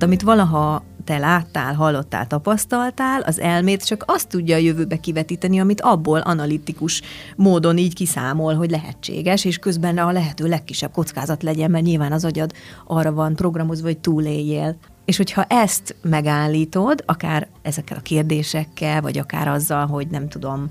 alatt, 0.00 0.02
amit 0.02 0.22
valaha 0.22 0.84
te 1.04 1.18
láttál, 1.18 1.74
hallottál, 1.74 2.26
tapasztaltál, 2.26 3.20
az 3.20 3.40
elmét 3.40 3.84
csak 3.84 4.04
azt 4.06 4.28
tudja 4.28 4.56
a 4.56 4.58
jövőbe 4.58 4.96
kivetíteni, 4.96 5.60
amit 5.60 5.80
abból 5.80 6.18
analitikus 6.18 7.02
módon 7.36 7.78
így 7.78 7.94
kiszámol, 7.94 8.54
hogy 8.54 8.70
lehetséges, 8.70 9.44
és 9.44 9.58
közben 9.58 9.98
a 9.98 10.12
lehető 10.12 10.48
legkisebb 10.48 10.92
kockázat 10.92 11.42
legyen, 11.42 11.70
mert 11.70 11.84
nyilván 11.84 12.12
az 12.12 12.24
agyad 12.24 12.52
arra 12.86 13.12
van 13.12 13.34
programozva, 13.34 13.86
hogy 13.86 13.98
túléljél. 13.98 14.76
És 15.04 15.16
hogyha 15.16 15.44
ezt 15.44 15.96
megállítod, 16.02 17.02
akár 17.06 17.48
ezekkel 17.62 17.96
a 17.96 18.02
kérdésekkel, 18.02 19.00
vagy 19.00 19.18
akár 19.18 19.48
azzal, 19.48 19.86
hogy 19.86 20.06
nem 20.10 20.28
tudom, 20.28 20.70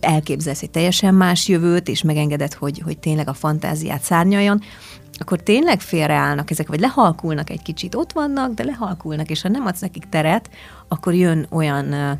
elképzelsz 0.00 0.62
egy 0.62 0.70
teljesen 0.70 1.14
más 1.14 1.48
jövőt, 1.48 1.88
és 1.88 2.02
megengeded, 2.02 2.54
hogy, 2.54 2.80
hogy 2.84 2.98
tényleg 2.98 3.28
a 3.28 3.34
fantáziát 3.34 4.02
szárnyaljon, 4.02 4.62
akkor 5.20 5.40
tényleg 5.42 5.80
félreállnak 5.80 6.50
ezek, 6.50 6.68
vagy 6.68 6.80
lehalkulnak 6.80 7.50
egy 7.50 7.62
kicsit. 7.62 7.94
Ott 7.94 8.12
vannak, 8.12 8.54
de 8.54 8.64
lehalkulnak, 8.64 9.30
és 9.30 9.42
ha 9.42 9.48
nem 9.48 9.66
adsz 9.66 9.80
nekik 9.80 10.08
teret, 10.08 10.50
akkor 10.88 11.14
jön 11.14 11.46
olyan, 11.50 12.18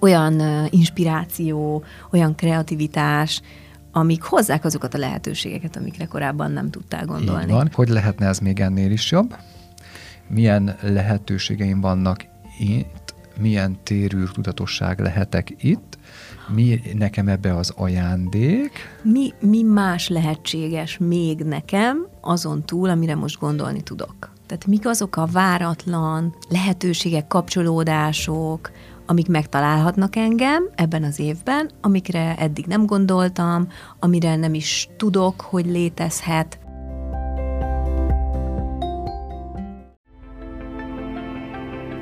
olyan 0.00 0.40
inspiráció, 0.70 1.84
olyan 2.12 2.34
kreativitás, 2.34 3.40
amik 3.92 4.22
hozzák 4.22 4.64
azokat 4.64 4.94
a 4.94 4.98
lehetőségeket, 4.98 5.76
amikre 5.76 6.04
korábban 6.04 6.50
nem 6.50 6.70
tudtál 6.70 7.04
gondolni. 7.04 7.42
Így 7.42 7.48
van. 7.50 7.70
Hogy 7.72 7.88
lehetne 7.88 8.26
ez 8.26 8.38
még 8.38 8.60
ennél 8.60 8.90
is 8.90 9.10
jobb? 9.10 9.36
Milyen 10.28 10.76
lehetőségeim 10.82 11.80
vannak 11.80 12.24
itt? 12.58 12.97
Milyen 13.38 13.78
térű 13.82 14.24
tudatosság 14.32 15.00
lehetek 15.00 15.54
itt? 15.58 15.98
Mi 16.48 16.80
nekem 16.94 17.28
ebbe 17.28 17.54
az 17.54 17.72
ajándék? 17.76 18.70
Mi, 19.02 19.32
mi 19.40 19.62
más 19.62 20.08
lehetséges 20.08 20.98
még 20.98 21.38
nekem 21.38 22.06
azon 22.20 22.62
túl, 22.64 22.88
amire 22.88 23.14
most 23.14 23.38
gondolni 23.38 23.82
tudok? 23.82 24.32
Tehát 24.46 24.66
mik 24.66 24.86
azok 24.86 25.16
a 25.16 25.26
váratlan 25.26 26.34
lehetőségek, 26.48 27.26
kapcsolódások, 27.26 28.70
amik 29.06 29.28
megtalálhatnak 29.28 30.16
engem 30.16 30.68
ebben 30.74 31.04
az 31.04 31.18
évben, 31.18 31.70
amikre 31.80 32.36
eddig 32.36 32.66
nem 32.66 32.86
gondoltam, 32.86 33.68
amire 33.98 34.36
nem 34.36 34.54
is 34.54 34.88
tudok, 34.96 35.40
hogy 35.40 35.66
létezhet, 35.66 36.58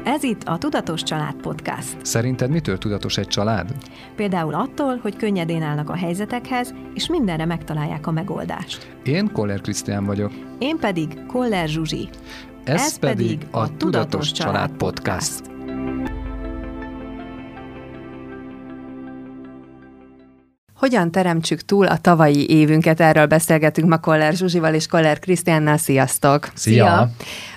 Ez 0.07 0.23
itt 0.23 0.43
a 0.43 0.59
Tudatos 0.59 1.03
Család 1.03 1.35
Podcast. 1.35 1.97
Szerinted 2.03 2.51
mitől 2.51 2.79
tudatos 2.79 3.19
egy 3.19 3.27
család? 3.27 3.73
Például 4.17 4.55
attól, 4.55 4.99
hogy 5.03 5.17
könnyedén 5.17 5.63
állnak 5.63 5.91
a 5.91 5.97
helyzetekhez, 5.97 6.75
és 6.95 7.09
mindenre 7.09 7.45
megtalálják 7.45 8.07
a 8.07 8.11
megoldást. 8.11 8.97
Én 9.05 9.33
Koller 9.33 9.61
Krisztián 9.61 10.05
vagyok. 10.05 10.33
Én 10.59 10.79
pedig 10.79 11.27
Koller 11.27 11.69
Zsuzsi. 11.69 12.09
Ez, 12.65 12.81
Ez 12.81 12.99
pedig 12.99 13.47
a, 13.51 13.59
a 13.59 13.77
Tudatos 13.77 14.33
Család, 14.33 14.55
Család 14.55 14.71
Podcast. 14.71 15.41
Podcast. 15.41 15.55
Hogyan 20.79 21.11
teremtsük 21.11 21.61
túl 21.61 21.87
a 21.87 21.99
tavalyi 21.99 22.51
évünket? 22.51 23.01
Erről 23.01 23.27
beszélgetünk 23.27 23.89
ma 23.89 23.99
Koller 23.99 24.33
Zsuzsival 24.33 24.75
és 24.75 24.87
Koller 24.87 25.19
Krisztiánnal. 25.19 25.77
Sziasztok! 25.77 26.49
Szia! 26.55 26.85
Szia! 26.85 27.11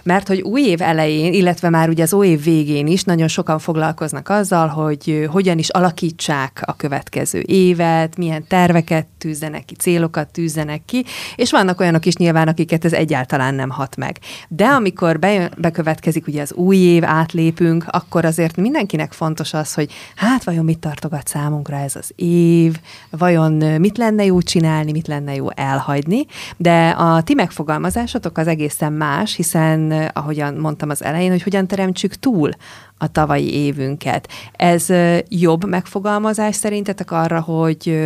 Mert 0.09 0.27
hogy 0.27 0.41
új 0.41 0.61
év 0.61 0.81
elején, 0.81 1.33
illetve 1.33 1.69
már 1.69 1.89
ugye 1.89 2.03
az 2.03 2.13
új 2.13 2.27
év 2.27 2.43
végén 2.43 2.87
is 2.87 3.03
nagyon 3.03 3.27
sokan 3.27 3.59
foglalkoznak 3.59 4.29
azzal, 4.29 4.67
hogy 4.67 5.27
hogyan 5.31 5.57
is 5.57 5.69
alakítsák 5.69 6.61
a 6.65 6.75
következő 6.75 7.43
évet, 7.45 8.17
milyen 8.17 8.47
terveket 8.47 9.05
tűzzenek 9.17 9.65
ki, 9.65 9.75
célokat 9.75 10.27
tűzzenek 10.27 10.81
ki, 10.85 11.05
és 11.35 11.51
vannak 11.51 11.79
olyanok 11.79 12.05
is 12.05 12.15
nyilván, 12.15 12.47
akiket 12.47 12.85
ez 12.85 12.93
egyáltalán 12.93 13.55
nem 13.55 13.69
hat 13.69 13.95
meg. 13.95 14.19
De 14.47 14.65
amikor 14.65 15.19
bejön, 15.19 15.51
bekövetkezik 15.57 16.27
ugye 16.27 16.41
az 16.41 16.53
új 16.53 16.77
év, 16.77 17.03
átlépünk, 17.05 17.85
akkor 17.87 18.25
azért 18.25 18.55
mindenkinek 18.55 19.11
fontos 19.11 19.53
az, 19.53 19.73
hogy 19.73 19.91
hát 20.15 20.43
vajon 20.43 20.65
mit 20.65 20.79
tartogat 20.79 21.27
számunkra 21.27 21.75
ez 21.75 21.95
az 21.95 22.11
év, 22.15 22.79
vajon 23.09 23.53
mit 23.53 23.97
lenne 23.97 24.25
jó 24.25 24.41
csinálni, 24.41 24.91
mit 24.91 25.07
lenne 25.07 25.35
jó 25.35 25.47
elhagyni, 25.55 26.25
de 26.57 26.89
a 26.89 27.21
ti 27.21 27.33
megfogalmazásotok 27.33 28.37
az 28.37 28.47
egészen 28.47 28.93
más, 28.93 29.35
hiszen 29.35 29.97
ahogyan 30.13 30.53
mondtam 30.53 30.89
az 30.89 31.03
elején, 31.03 31.29
hogy 31.29 31.43
hogyan 31.43 31.67
teremtsük 31.67 32.13
túl 32.13 32.49
a 32.97 33.07
tavalyi 33.07 33.53
évünket. 33.53 34.29
Ez 34.51 34.87
jobb 35.27 35.65
megfogalmazás 35.65 36.55
szerintetek 36.55 37.11
arra, 37.11 37.41
hogy 37.41 37.99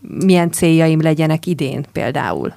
milyen 0.00 0.50
céljaim 0.50 1.00
legyenek 1.00 1.46
idén 1.46 1.84
például? 1.92 2.54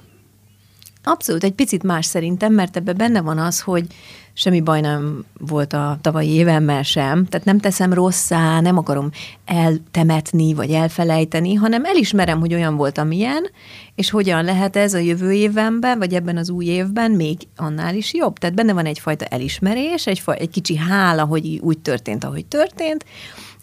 Abszolút, 1.02 1.44
egy 1.44 1.52
picit 1.52 1.82
más 1.82 2.06
szerintem, 2.06 2.52
mert 2.52 2.76
ebben 2.76 2.96
benne 2.96 3.20
van 3.20 3.38
az, 3.38 3.60
hogy 3.60 3.86
semmi 4.32 4.60
baj 4.60 4.80
nem 4.80 5.24
volt 5.38 5.72
a 5.72 5.98
tavalyi 6.00 6.30
évemmel 6.30 6.82
sem, 6.82 7.26
tehát 7.26 7.46
nem 7.46 7.58
teszem 7.58 7.92
rosszá, 7.92 8.60
nem 8.60 8.78
akarom 8.78 9.10
eltemetni 9.44 10.54
vagy 10.54 10.70
elfelejteni, 10.70 11.54
hanem 11.54 11.84
elismerem, 11.84 12.40
hogy 12.40 12.54
olyan 12.54 12.76
volt, 12.76 12.98
amilyen, 12.98 13.50
és 13.94 14.10
hogyan 14.10 14.44
lehet 14.44 14.76
ez 14.76 14.94
a 14.94 14.98
jövő 14.98 15.32
évemben, 15.32 15.98
vagy 15.98 16.14
ebben 16.14 16.36
az 16.36 16.50
új 16.50 16.64
évben 16.64 17.10
még 17.10 17.38
annál 17.56 17.94
is 17.94 18.14
jobb. 18.14 18.38
Tehát 18.38 18.56
benne 18.56 18.72
van 18.72 18.86
egyfajta 18.86 19.24
elismerés, 19.24 20.06
egy, 20.06 20.22
egy 20.26 20.50
kicsi 20.50 20.76
hála, 20.76 21.24
hogy 21.24 21.58
úgy 21.62 21.78
történt, 21.78 22.24
ahogy 22.24 22.46
történt, 22.46 23.04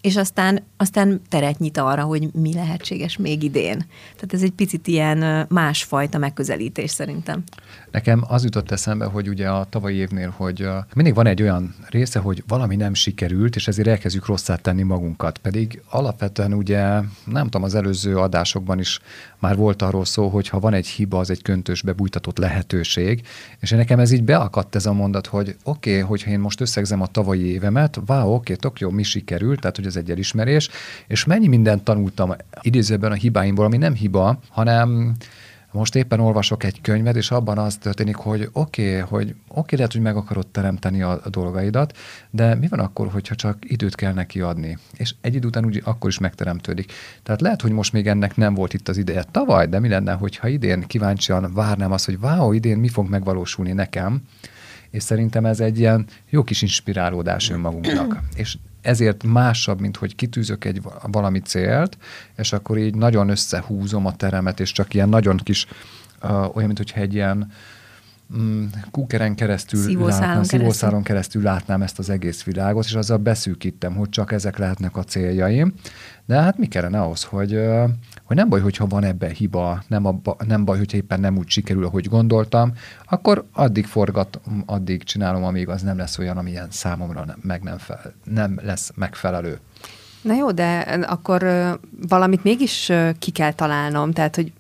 és 0.07 0.15
aztán, 0.15 0.63
aztán 0.77 1.21
teret 1.29 1.59
nyit 1.59 1.77
arra, 1.77 2.03
hogy 2.03 2.33
mi 2.33 2.53
lehetséges 2.53 3.17
még 3.17 3.43
idén. 3.43 3.85
Tehát 4.15 4.33
ez 4.33 4.41
egy 4.41 4.51
picit 4.51 4.87
ilyen 4.87 5.45
másfajta 5.49 6.17
megközelítés 6.17 6.91
szerintem. 6.91 7.43
Nekem 7.97 8.23
az 8.27 8.43
jutott 8.43 8.71
eszembe, 8.71 9.05
hogy 9.05 9.29
ugye 9.29 9.49
a 9.49 9.65
tavalyi 9.69 9.95
évnél, 9.95 10.33
hogy 10.35 10.69
mindig 10.93 11.13
van 11.13 11.27
egy 11.27 11.41
olyan 11.41 11.75
része, 11.89 12.19
hogy 12.19 12.43
valami 12.47 12.75
nem 12.75 12.93
sikerült, 12.93 13.55
és 13.55 13.67
ezért 13.67 13.87
elkezdjük 13.87 14.25
rosszát 14.25 14.61
tenni 14.61 14.83
magunkat. 14.83 15.37
Pedig 15.37 15.81
alapvetően 15.89 16.53
ugye, 16.53 16.81
nem 17.25 17.43
tudom, 17.43 17.63
az 17.63 17.75
előző 17.75 18.17
adásokban 18.17 18.79
is 18.79 18.99
már 19.39 19.55
volt 19.55 19.81
arról 19.81 20.05
szó, 20.05 20.27
hogy 20.27 20.47
ha 20.47 20.59
van 20.59 20.73
egy 20.73 20.87
hiba, 20.87 21.19
az 21.19 21.29
egy 21.29 21.41
köntösbe 21.41 21.93
bújtatott 21.93 22.37
lehetőség, 22.37 23.21
és 23.59 23.69
nekem 23.69 23.99
ez 23.99 24.11
így 24.11 24.23
beakadt 24.23 24.75
ez 24.75 24.85
a 24.85 24.93
mondat, 24.93 25.27
hogy 25.27 25.55
oké, 25.63 25.91
okay, 25.91 26.01
hogyha 26.01 26.31
én 26.31 26.39
most 26.39 26.61
összegzem 26.61 27.01
a 27.01 27.07
tavalyi 27.07 27.45
évemet, 27.45 27.99
wow, 28.07 28.19
oké, 28.19 28.33
okay, 28.33 28.55
tök 28.55 28.79
jó, 28.79 28.89
mi 28.89 29.03
sikerült, 29.03 29.59
tehát 29.59 29.75
hogy 29.75 29.85
ez 29.85 29.95
egy 29.95 30.11
elismerés, 30.11 30.69
és 31.07 31.25
mennyi 31.25 31.47
mindent 31.47 31.83
tanultam 31.83 32.35
idézőben 32.61 33.11
a 33.11 33.15
hibáimból, 33.15 33.65
ami 33.65 33.77
nem 33.77 33.93
hiba, 33.93 34.39
hanem 34.49 35.15
most 35.77 35.95
éppen 35.95 36.19
olvasok 36.19 36.63
egy 36.63 36.81
könyvet, 36.81 37.15
és 37.15 37.31
abban 37.31 37.57
az 37.57 37.75
történik, 37.75 38.15
hogy 38.15 38.49
oké, 38.51 38.87
okay, 38.87 38.99
hogy 38.99 39.29
oké, 39.29 39.35
okay, 39.47 39.77
lehet, 39.77 39.91
hogy 39.91 40.01
meg 40.01 40.15
akarod 40.15 40.47
teremteni 40.47 41.01
a, 41.01 41.19
a 41.23 41.29
dolgaidat, 41.29 41.97
de 42.29 42.55
mi 42.55 42.67
van 42.67 42.79
akkor, 42.79 43.07
hogyha 43.07 43.35
csak 43.35 43.57
időt 43.61 43.95
kell 43.95 44.13
neki 44.13 44.41
adni? 44.41 44.77
És 44.93 45.15
egy 45.21 45.35
idő 45.35 45.47
után 45.47 45.65
úgy 45.65 45.81
akkor 45.85 46.09
is 46.09 46.17
megteremtődik. 46.17 46.91
Tehát 47.23 47.41
lehet, 47.41 47.61
hogy 47.61 47.71
most 47.71 47.93
még 47.93 48.07
ennek 48.07 48.35
nem 48.35 48.53
volt 48.53 48.73
itt 48.73 48.87
az 48.87 48.97
ideje 48.97 49.23
tavaly, 49.31 49.67
de 49.67 49.79
mi 49.79 49.87
lenne, 49.87 50.13
hogyha 50.13 50.47
idén 50.47 50.81
kíváncsian 50.81 51.53
várnám 51.53 51.91
azt, 51.91 52.05
hogy 52.05 52.17
wow, 52.21 52.51
idén 52.51 52.77
mi 52.77 52.87
fog 52.87 53.09
megvalósulni 53.09 53.71
nekem, 53.71 54.21
és 54.89 55.03
szerintem 55.03 55.45
ez 55.45 55.59
egy 55.59 55.79
ilyen 55.79 56.05
jó 56.29 56.43
kis 56.43 56.61
inspirálódás 56.61 57.49
önmagunknak. 57.49 58.19
és 58.35 58.57
ezért 58.87 59.23
másabb, 59.23 59.79
mint 59.79 59.97
hogy 59.97 60.15
kitűzök 60.15 60.65
egy 60.65 60.81
valami 61.11 61.39
célt, 61.39 61.97
és 62.37 62.53
akkor 62.53 62.77
így 62.77 62.95
nagyon 62.95 63.29
összehúzom 63.29 64.05
a 64.05 64.15
teremet, 64.15 64.59
és 64.59 64.71
csak 64.71 64.93
ilyen 64.93 65.09
nagyon 65.09 65.37
kis, 65.37 65.65
uh, 66.23 66.29
olyan, 66.31 66.67
mint 66.67 66.77
hogyha 66.77 66.99
egy 66.99 67.13
ilyen 67.13 67.51
mm, 68.37 68.65
kúkeren 68.91 69.35
keresztül 69.35 69.81
szívószálon, 69.81 70.09
látnám, 70.09 70.31
keresztül. 70.31 70.59
szívószálon 70.59 71.03
keresztül 71.03 71.41
látnám 71.41 71.81
ezt 71.81 71.99
az 71.99 72.09
egész 72.09 72.43
világot, 72.43 72.85
és 72.85 72.93
azzal 72.93 73.17
beszűkítem, 73.17 73.95
hogy 73.95 74.09
csak 74.09 74.31
ezek 74.31 74.57
lehetnek 74.57 74.97
a 74.97 75.03
céljaim. 75.03 75.73
De 76.25 76.41
hát 76.41 76.57
mi 76.57 76.67
kellene 76.67 77.01
ahhoz, 77.01 77.23
hogy, 77.23 77.59
hogy 78.27 78.35
nem 78.35 78.49
baj, 78.49 78.59
hogyha 78.59 78.87
van 78.87 79.03
ebben 79.03 79.29
hiba, 79.29 79.83
nem, 79.87 80.05
abba, 80.05 80.35
nem 80.47 80.65
baj, 80.65 80.77
hogyha 80.77 80.97
éppen 80.97 81.19
nem 81.19 81.37
úgy 81.37 81.49
sikerül, 81.49 81.85
ahogy 81.85 82.07
gondoltam, 82.07 82.73
akkor 83.05 83.45
addig 83.53 83.85
forgatom, 83.85 84.63
addig 84.65 85.03
csinálom, 85.03 85.43
amíg 85.43 85.69
az 85.69 85.81
nem 85.81 85.97
lesz 85.97 86.17
olyan, 86.17 86.37
amilyen 86.37 86.67
számomra 86.71 87.25
nem, 87.25 87.37
meg 87.41 87.61
nem, 87.61 87.77
fel, 87.77 88.13
nem 88.23 88.59
lesz 88.63 88.91
megfelelő. 88.95 89.59
Na 90.21 90.33
jó, 90.33 90.51
de 90.51 90.79
akkor 91.07 91.45
valamit 92.07 92.43
mégis 92.43 92.91
ki 93.19 93.31
kell 93.31 93.51
találnom, 93.51 94.11
tehát 94.11 94.35
hogy 94.35 94.51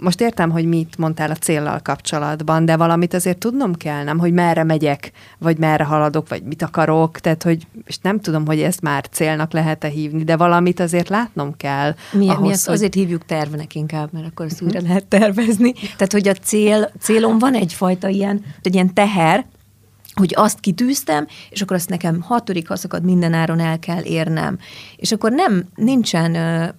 most 0.00 0.20
értem, 0.20 0.50
hogy 0.50 0.64
mit 0.64 0.98
mondtál 0.98 1.30
a 1.30 1.34
céllal 1.34 1.80
kapcsolatban, 1.82 2.64
de 2.64 2.76
valamit 2.76 3.14
azért 3.14 3.38
tudnom 3.38 3.74
kell, 3.74 4.04
nem, 4.04 4.18
hogy 4.18 4.32
merre 4.32 4.64
megyek, 4.64 5.12
vagy 5.38 5.58
merre 5.58 5.84
haladok, 5.84 6.28
vagy 6.28 6.42
mit 6.42 6.62
akarok, 6.62 7.18
tehát 7.18 7.42
hogy, 7.42 7.66
és 7.84 7.98
nem 8.02 8.20
tudom, 8.20 8.46
hogy 8.46 8.60
ezt 8.60 8.80
már 8.80 9.04
célnak 9.10 9.52
lehet-e 9.52 9.88
hívni, 9.88 10.24
de 10.24 10.36
valamit 10.36 10.80
azért 10.80 11.08
látnom 11.08 11.56
kell. 11.56 11.94
Mi, 12.12 12.28
ahhoz, 12.28 12.42
mi 12.42 12.50
ezt 12.50 12.66
hogy... 12.66 12.74
azért 12.74 12.94
hívjuk 12.94 13.24
tervnek 13.26 13.74
inkább, 13.74 14.12
mert 14.12 14.26
akkor 14.26 14.46
ezt 14.46 14.62
újra 14.62 14.80
lehet 14.80 15.04
tervezni. 15.06 15.72
Tehát, 15.72 16.12
hogy 16.12 16.28
a 16.28 16.34
cél, 16.34 16.90
célom 17.00 17.38
van 17.38 17.54
egyfajta 17.54 18.08
ilyen, 18.08 18.44
egy 18.62 18.74
ilyen 18.74 18.94
teher, 18.94 19.46
hogy 20.14 20.32
azt 20.36 20.60
kitűztem, 20.60 21.26
és 21.50 21.62
akkor 21.62 21.76
azt 21.76 21.88
nekem 21.88 22.20
hatodik 22.20 22.68
haszakad 22.68 23.04
minden 23.04 23.32
áron 23.32 23.60
el 23.60 23.78
kell 23.78 24.02
érnem. 24.02 24.58
És 24.96 25.12
akkor 25.12 25.32
nem, 25.32 25.64
nincsen 25.74 26.30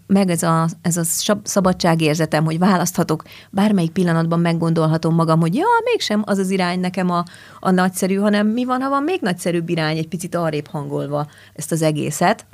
meg 0.07 0.29
ez 0.29 0.43
a, 0.43 0.67
ez 0.81 0.97
a 0.97 1.03
szabadságérzetem, 1.43 2.43
hogy 2.43 2.59
választhatok, 2.59 3.23
bármelyik 3.49 3.91
pillanatban 3.91 4.39
meggondolhatom 4.39 5.15
magam, 5.15 5.39
hogy 5.39 5.55
ja, 5.55 5.65
mégsem 5.83 6.21
az 6.25 6.37
az 6.37 6.49
irány 6.49 6.79
nekem 6.79 7.09
a, 7.09 7.23
a 7.59 7.71
nagyszerű, 7.71 8.15
hanem 8.15 8.47
mi 8.47 8.65
van, 8.65 8.81
ha 8.81 8.89
van 8.89 9.03
még 9.03 9.19
nagyszerűbb 9.21 9.69
irány, 9.69 9.97
egy 9.97 10.07
picit 10.07 10.35
arrébb 10.35 10.67
hangolva 10.67 11.27
ezt 11.53 11.71
az 11.71 11.81
egészet. 11.81 12.45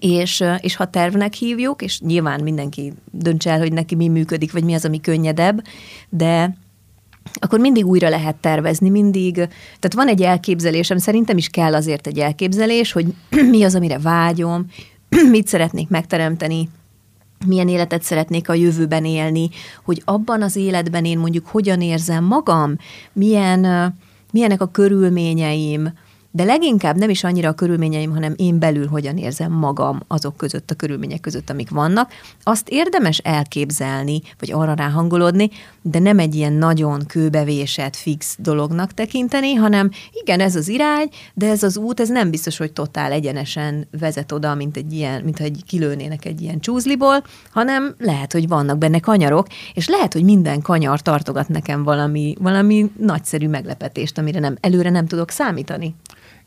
És, 0.00 0.44
és 0.60 0.76
ha 0.76 0.90
tervnek 0.90 1.34
hívjuk, 1.34 1.82
és 1.82 2.00
nyilván 2.00 2.42
mindenki 2.42 2.92
döntse 3.10 3.50
el, 3.50 3.58
hogy 3.58 3.72
neki 3.72 3.94
mi 3.94 4.08
működik, 4.08 4.52
vagy 4.52 4.64
mi 4.64 4.74
az, 4.74 4.84
ami 4.84 5.00
könnyedebb, 5.00 5.64
de 6.08 6.56
akkor 7.34 7.60
mindig 7.60 7.86
újra 7.86 8.08
lehet 8.08 8.36
tervezni, 8.36 8.88
mindig, 8.88 9.34
tehát 9.34 9.94
van 9.94 10.08
egy 10.08 10.22
elképzelésem, 10.22 10.98
szerintem 10.98 11.36
is 11.36 11.48
kell 11.48 11.74
azért 11.74 12.06
egy 12.06 12.18
elképzelés, 12.18 12.92
hogy 12.92 13.06
mi 13.50 13.62
az, 13.62 13.74
amire 13.74 13.98
vágyom, 13.98 14.66
mit 15.30 15.46
szeretnék 15.46 15.88
megteremteni, 15.88 16.68
milyen 17.46 17.68
életet 17.68 18.02
szeretnék 18.02 18.48
a 18.48 18.54
jövőben 18.54 19.04
élni, 19.04 19.50
hogy 19.84 20.02
abban 20.04 20.42
az 20.42 20.56
életben 20.56 21.04
én 21.04 21.18
mondjuk 21.18 21.46
hogyan 21.46 21.80
érzem 21.80 22.24
magam, 22.24 22.76
milyen, 23.12 23.94
milyenek 24.32 24.60
a 24.60 24.66
körülményeim, 24.66 25.92
de 26.34 26.44
leginkább 26.44 26.96
nem 26.96 27.10
is 27.10 27.24
annyira 27.24 27.48
a 27.48 27.54
körülményeim, 27.54 28.12
hanem 28.12 28.34
én 28.36 28.58
belül 28.58 28.86
hogyan 28.86 29.16
érzem 29.16 29.52
magam 29.52 30.00
azok 30.06 30.36
között, 30.36 30.70
a 30.70 30.74
körülmények 30.74 31.20
között, 31.20 31.50
amik 31.50 31.70
vannak. 31.70 32.12
Azt 32.42 32.68
érdemes 32.68 33.18
elképzelni, 33.18 34.20
vagy 34.38 34.52
arra 34.52 34.74
ráhangolódni, 34.74 35.50
de 35.82 35.98
nem 35.98 36.18
egy 36.18 36.34
ilyen 36.34 36.52
nagyon 36.52 37.06
kőbevésett, 37.06 37.96
fix 37.96 38.36
dolognak 38.38 38.92
tekinteni, 38.94 39.54
hanem 39.54 39.90
igen, 40.12 40.40
ez 40.40 40.56
az 40.56 40.68
irány, 40.68 41.08
de 41.34 41.48
ez 41.48 41.62
az 41.62 41.76
út, 41.76 42.00
ez 42.00 42.08
nem 42.08 42.30
biztos, 42.30 42.56
hogy 42.56 42.72
totál 42.72 43.12
egyenesen 43.12 43.86
vezet 43.98 44.32
oda, 44.32 44.54
mint 44.54 44.76
egy 44.76 44.92
ilyen, 44.92 45.22
mint 45.22 45.40
egy 45.40 45.62
kilőnének 45.66 46.24
egy 46.24 46.40
ilyen 46.40 46.60
csúzliból, 46.60 47.24
hanem 47.50 47.94
lehet, 47.98 48.32
hogy 48.32 48.48
vannak 48.48 48.78
benne 48.78 49.00
kanyarok, 49.00 49.46
és 49.74 49.88
lehet, 49.88 50.12
hogy 50.12 50.24
minden 50.24 50.62
kanyar 50.62 51.00
tartogat 51.00 51.48
nekem 51.48 51.82
valami, 51.82 52.36
valami 52.40 52.90
nagyszerű 52.98 53.48
meglepetést, 53.48 54.18
amire 54.18 54.40
nem, 54.40 54.56
előre 54.60 54.90
nem 54.90 55.06
tudok 55.06 55.30
számítani. 55.30 55.94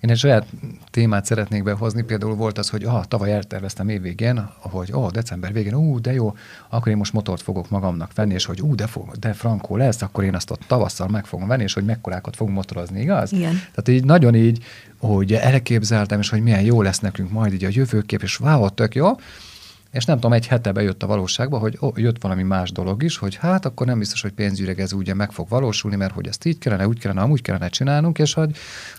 Én 0.05 0.11
egy 0.11 0.17
saját 0.17 0.45
témát 0.91 1.25
szeretnék 1.25 1.63
behozni, 1.63 2.03
például 2.03 2.35
volt 2.35 2.57
az, 2.57 2.69
hogy 2.69 2.83
ah, 2.83 3.03
tavaly 3.03 3.31
elterveztem 3.31 3.89
évvégén, 3.89 4.49
hogy 4.59 4.91
ó, 4.93 5.03
oh, 5.03 5.11
december 5.11 5.53
végén, 5.53 5.73
ú, 5.73 5.99
de 5.99 6.13
jó, 6.13 6.35
akkor 6.69 6.87
én 6.87 6.97
most 6.97 7.13
motort 7.13 7.41
fogok 7.41 7.69
magamnak 7.69 8.13
venni, 8.13 8.33
és 8.33 8.45
hogy 8.45 8.61
ú, 8.61 8.75
de, 8.75 8.87
fog, 8.87 9.11
de 9.19 9.33
frankó 9.33 9.77
lesz, 9.77 10.01
akkor 10.01 10.23
én 10.23 10.35
azt 10.35 10.51
ott 10.51 10.61
tavasszal 10.67 11.07
meg 11.07 11.25
fogom 11.25 11.47
venni, 11.47 11.63
és 11.63 11.73
hogy 11.73 11.85
mekkorákat 11.85 12.35
fogunk 12.35 12.55
motorozni, 12.55 13.01
igaz? 13.01 13.31
Igen. 13.31 13.51
Tehát 13.51 13.87
így 13.87 14.03
nagyon 14.03 14.35
így, 14.35 14.63
hogy 14.97 15.33
elképzeltem, 15.33 16.19
és 16.19 16.29
hogy 16.29 16.41
milyen 16.41 16.61
jó 16.61 16.81
lesz 16.81 16.99
nekünk 16.99 17.31
majd 17.31 17.53
így 17.53 17.63
a 17.63 17.69
jövőkép, 17.71 18.21
és 18.21 18.39
wow, 18.39 18.69
tök 18.69 18.95
jó, 18.95 19.11
és 19.95 20.05
nem 20.05 20.15
tudom, 20.15 20.33
egy 20.33 20.47
hete 20.47 20.71
bejött 20.71 21.03
a 21.03 21.07
valóságba, 21.07 21.57
hogy 21.57 21.77
ó, 21.81 21.91
jött 21.95 22.21
valami 22.21 22.43
más 22.43 22.71
dolog 22.71 23.03
is, 23.03 23.17
hogy 23.17 23.35
hát 23.35 23.65
akkor 23.65 23.87
nem 23.87 23.99
biztos, 23.99 24.21
hogy 24.21 24.31
pénzügyek 24.31 24.79
ez 24.79 24.93
ugye 24.93 25.13
meg 25.13 25.31
fog 25.31 25.49
valósulni, 25.49 25.95
mert 25.95 26.13
hogy 26.13 26.27
ezt 26.27 26.45
így 26.45 26.57
kellene, 26.57 26.87
úgy 26.87 26.99
kellene, 26.99 27.21
amúgy 27.21 27.41
kellene 27.41 27.67
csinálnunk, 27.67 28.19
és 28.19 28.33
hogy... 28.33 28.55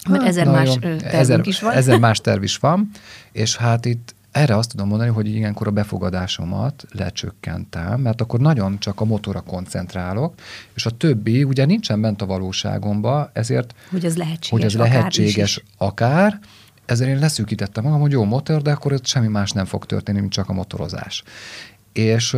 Mert 0.09 0.21
hát, 0.21 0.31
ezer 0.31 0.47
más 0.47 0.75
tervünk 0.81 1.03
ezer, 1.03 1.41
is 1.45 1.61
van. 1.61 1.73
Ezer 1.73 1.99
más 1.99 2.21
terv 2.21 2.43
is 2.43 2.57
van, 2.57 2.91
és 3.33 3.57
hát 3.57 3.85
itt 3.85 4.15
erre 4.31 4.57
azt 4.57 4.71
tudom 4.71 4.89
mondani, 4.89 5.11
hogy 5.11 5.27
ilyenkor 5.27 5.67
a 5.67 5.71
befogadásomat 5.71 6.85
lecsökkentem, 6.93 8.01
mert 8.01 8.21
akkor 8.21 8.41
nagyon 8.41 8.79
csak 8.79 9.01
a 9.01 9.05
motorra 9.05 9.41
koncentrálok, 9.41 10.35
és 10.75 10.87
a 10.87 10.91
többi 10.91 11.45
ugye 11.45 11.65
nincsen 11.65 12.01
bent 12.01 12.23
a 12.23 12.27
valóságomba, 12.27 13.31
ezért... 13.33 13.75
Hogy 13.91 14.05
ez 14.05 14.17
lehetséges, 14.17 14.49
hogy 14.51 14.65
ez 14.65 14.75
lehetséges 14.75 15.63
akár, 15.79 16.13
akár 16.27 16.41
ezért 16.87 17.11
én 17.11 17.19
leszűkítettem 17.19 17.85
magam, 17.85 18.01
hogy 18.01 18.13
jó 18.13 18.25
motor, 18.25 18.63
de 18.63 18.71
akkor 18.71 18.93
ott 18.93 19.07
semmi 19.07 19.29
más 19.29 19.51
nem 19.51 19.65
fog 19.65 19.87
történni, 19.87 20.21
mint 20.21 20.33
csak 20.33 20.49
a 20.49 20.53
motorozás. 20.53 21.23
És 21.93 22.37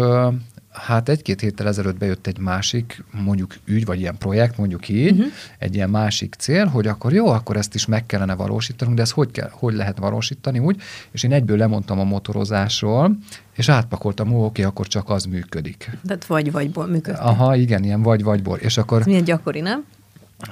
hát 0.73 1.09
egy-két 1.09 1.41
héttel 1.41 1.67
ezelőtt 1.67 1.99
bejött 1.99 2.27
egy 2.27 2.39
másik, 2.39 3.05
mondjuk 3.11 3.55
ügy, 3.65 3.85
vagy 3.85 4.01
ilyen 4.01 4.19
projekt, 4.19 4.57
mondjuk 4.59 4.89
így, 4.89 5.11
uh-huh. 5.11 5.27
egy 5.59 5.75
ilyen 5.75 5.91
másik 5.91 6.35
cél, 6.39 6.67
hogy 6.67 6.87
akkor 6.87 7.13
jó, 7.13 7.27
akkor 7.27 7.57
ezt 7.57 7.75
is 7.75 7.87
meg 7.87 8.07
kellene 8.07 8.35
valósítanunk, 8.35 8.97
de 8.97 9.03
ezt 9.03 9.13
hogy, 9.13 9.31
kell, 9.31 9.49
hogy 9.53 9.75
lehet 9.75 9.99
valósítani 9.99 10.59
úgy, 10.59 10.81
és 11.11 11.23
én 11.23 11.33
egyből 11.33 11.57
lemondtam 11.57 11.99
a 11.99 12.05
motorozásról, 12.05 13.19
és 13.57 13.69
átpakoltam, 13.69 14.33
ó, 14.33 14.45
oké, 14.45 14.63
akkor 14.63 14.87
csak 14.87 15.11
az 15.11 15.25
működik. 15.25 15.91
Tehát 16.07 16.27
vagy-vagyból 16.27 16.87
működik. 16.87 17.21
Aha, 17.21 17.57
igen, 17.57 17.85
ilyen 17.85 18.03
vagy-vagyból. 18.03 18.59
És 18.59 18.79
akkor... 18.79 19.01
Ez 19.01 19.07
milyen 19.07 19.25
gyakori, 19.25 19.61
nem? 19.61 19.85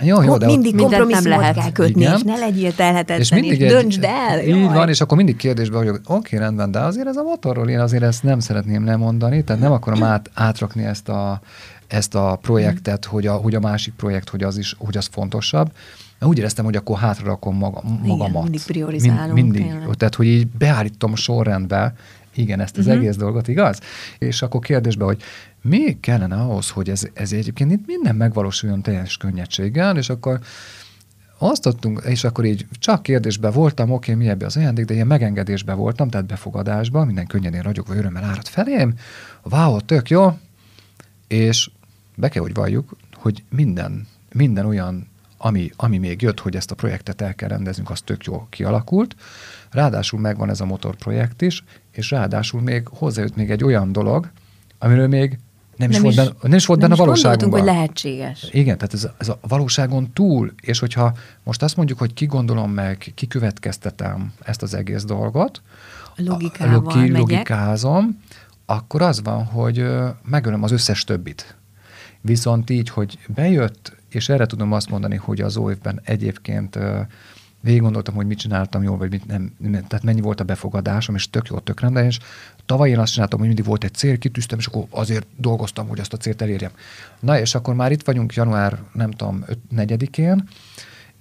Jó, 0.01 0.23
jó, 0.23 0.37
de 0.37 0.47
mindig 0.47 0.77
kompromisszumot 0.77 1.39
lehet. 1.39 1.55
kell 1.55 1.73
kötni, 1.73 2.01
igen. 2.01 2.17
és 2.17 2.23
ne 2.23 2.37
legyél 2.37 2.75
telhetetlen, 2.75 3.21
és, 3.21 3.31
mindig 3.31 3.61
és 3.61 3.71
döntsd 3.71 4.05
el. 4.05 4.41
Így 4.41 4.49
jaj. 4.49 4.75
van, 4.75 4.89
és 4.89 5.01
akkor 5.01 5.17
mindig 5.17 5.37
kérdésbe 5.37 5.77
vagyok, 5.77 6.01
oké, 6.07 6.37
rendben, 6.37 6.71
de 6.71 6.79
azért 6.79 7.07
ez 7.07 7.17
a 7.17 7.23
motorról 7.23 7.69
én 7.69 7.81
azért 7.81 8.03
ezt 8.03 8.23
nem 8.23 8.41
szeretném 8.41 8.85
lemondani, 8.85 9.45
tehát 9.45 9.63
nem 9.63 9.73
akarom 9.73 10.03
át, 10.03 10.31
átrakni 10.35 10.85
ezt 10.85 11.09
a, 11.09 11.41
ezt 11.87 12.15
a 12.15 12.39
projektet, 12.43 13.05
hogy 13.05 13.27
a, 13.27 13.33
hogy 13.33 13.55
a 13.55 13.61
másik 13.61 13.95
projekt, 13.95 14.29
hogy 14.29 14.43
az 14.43 14.59
is, 14.59 14.75
hogy 14.79 14.97
az 14.97 15.09
fontosabb. 15.13 15.73
Úgy 16.21 16.39
éreztem, 16.39 16.65
hogy 16.65 16.77
akkor 16.77 16.99
hátrarakom 16.99 17.57
maga, 17.57 17.83
magamat. 18.03 18.29
Igen, 18.29 18.43
mindig 18.43 18.63
priorizálunk. 18.63 19.33
Mind, 19.33 19.53
mindig. 19.53 19.71
Tényleg. 19.71 19.97
Tehát, 19.97 20.15
hogy 20.15 20.27
így 20.27 20.47
beállítom 20.47 21.15
sorrendbe, 21.15 21.95
igen, 22.35 22.61
ezt 22.61 22.79
az 22.79 22.87
uh-huh. 22.87 23.03
egész 23.03 23.17
dolgot, 23.17 23.49
igaz? 23.49 23.81
És 24.19 24.43
akkor 24.43 24.61
kérdésbe, 24.61 25.05
hogy 25.05 25.23
mi 25.69 26.01
kellene 26.01 26.35
ahhoz, 26.35 26.71
hogy 26.71 26.91
ez, 26.91 27.09
ez 27.13 27.33
egyébként 27.33 27.73
itt 27.73 27.87
minden 27.87 28.17
megvalósuljon 28.17 28.83
teljes 28.83 29.17
könnyedséggel, 29.17 29.97
és 29.97 30.09
akkor 30.09 30.41
azt 31.39 31.67
adtunk, 31.67 32.03
és 32.05 32.25
akkor 32.25 32.45
így 32.45 32.67
csak 32.71 33.03
kérdésben 33.03 33.53
voltam, 33.53 33.91
oké, 33.91 34.15
mi 34.15 34.29
ebbe 34.29 34.47
az 34.47 34.57
ajándék, 34.57 34.85
de 34.85 34.95
ilyen 34.95 35.07
megengedésben 35.07 35.77
voltam, 35.77 36.09
tehát 36.09 36.27
befogadásban, 36.27 37.07
minden 37.07 37.27
könnyedén 37.27 37.63
ragyogva 37.63 37.95
örömmel 37.95 38.25
árad 38.25 38.47
felém, 38.47 38.95
wow, 39.43 39.81
tök 39.81 40.11
jó, 40.11 40.39
és 41.29 41.71
be 42.15 42.29
kell, 42.29 42.43
hogy 42.43 42.55
valljuk, 42.55 42.97
hogy 43.15 43.45
minden, 43.51 44.07
minden 44.33 44.67
olyan, 44.67 45.09
ami, 45.39 45.71
ami 45.77 45.99
még 45.99 46.23
jött, 46.23 46.41
hogy 46.41 46.57
ezt 46.57 46.71
a 46.71 46.75
projektet 46.75 47.21
el 47.21 47.35
kell 47.35 47.49
rendeznünk, 47.49 47.91
az 47.91 48.01
tök 48.01 48.25
jó 48.25 48.47
kialakult. 48.51 49.17
Ráadásul 49.71 50.21
megvan 50.21 50.51
ez 50.51 50.61
a 50.61 50.65
motorprojekt 50.65 51.43
is, 51.43 51.65
és 51.91 52.11
ráadásul 52.11 52.61
még 52.61 52.89
hozzájött 52.89 53.37
még 53.37 53.51
egy 53.51 53.65
olyan 53.65 53.93
dolog, 53.93 54.31
amiről 54.79 55.09
még 55.09 55.39
nem, 55.77 55.89
nem 55.91 55.91
is, 55.91 55.99
volt, 56.01 56.15
benne, 56.15 56.31
nem 56.43 56.57
is 56.57 56.67
volt 56.67 56.81
benne 56.81 56.95
a 56.95 56.97
valóságunkban. 56.97 57.61
hogy 57.61 57.69
lehetséges. 57.69 58.49
Igen, 58.51 58.77
tehát 58.77 58.95
ez, 58.95 59.09
ez 59.19 59.29
a 59.29 59.39
valóságon 59.41 60.13
túl, 60.13 60.53
és 60.61 60.79
hogyha 60.79 61.13
most 61.43 61.63
azt 61.63 61.77
mondjuk, 61.77 61.99
hogy 61.99 62.15
ki 62.15 62.27
gondolom 62.27 62.71
meg, 62.71 63.13
ki 63.15 63.27
következtetem 63.27 64.33
ezt 64.43 64.63
az 64.63 64.75
egész 64.75 65.05
dolgot, 65.05 65.63
Logikával 66.17 67.03
ki, 67.03 67.11
logikázom, 67.11 68.21
akkor 68.67 69.03
az 69.03 69.23
van, 69.23 69.45
hogy 69.45 69.87
megölöm 70.25 70.63
az 70.63 70.71
összes 70.71 71.05
többit. 71.05 71.57
Viszont 72.21 72.71
így, 72.71 72.89
hogy 72.89 73.19
bejött, 73.27 73.97
és 74.09 74.29
erre 74.29 74.47
tudom 74.47 74.73
azt 74.73 74.91
mondani, 74.91 75.17
hogy 75.17 75.41
az 75.41 75.61
évben 75.71 76.01
egyébként 76.05 76.79
végig 77.67 77.81
gondoltam, 77.81 78.15
hogy 78.15 78.27
mit 78.27 78.39
csináltam 78.39 78.83
jól, 78.83 78.97
vagy 78.97 79.11
mit 79.11 79.27
nem, 79.27 79.53
tehát 79.59 80.03
mennyi 80.03 80.21
volt 80.21 80.41
a 80.41 80.45
befogadásom, 80.45 81.15
és 81.15 81.31
tök 81.31 81.47
jó, 81.49 81.59
tök 81.59 81.81
rendben, 81.81 82.05
és 82.05 82.19
tavaly 82.67 82.91
én 82.91 82.99
azt 82.99 83.13
csináltam, 83.13 83.39
hogy 83.39 83.49
mindig 83.49 83.65
volt 83.65 83.85
egy 83.85 83.95
cél, 83.95 84.19
kitűztem, 84.19 84.59
és 84.59 84.67
akkor 84.67 84.85
azért 84.91 85.27
dolgoztam, 85.37 85.89
hogy 85.89 86.01
azt 86.01 86.13
a 86.13 86.17
célt 86.17 86.43
elérjem. 86.43 86.71
Na, 87.21 87.39
és 87.39 87.55
akkor 87.55 87.75
már 87.75 87.93
itt 87.93 88.05
vagyunk 88.05 88.35
január, 88.35 88.79
nem 88.93 89.11
tudom, 89.11 89.45
4-én, 89.77 90.49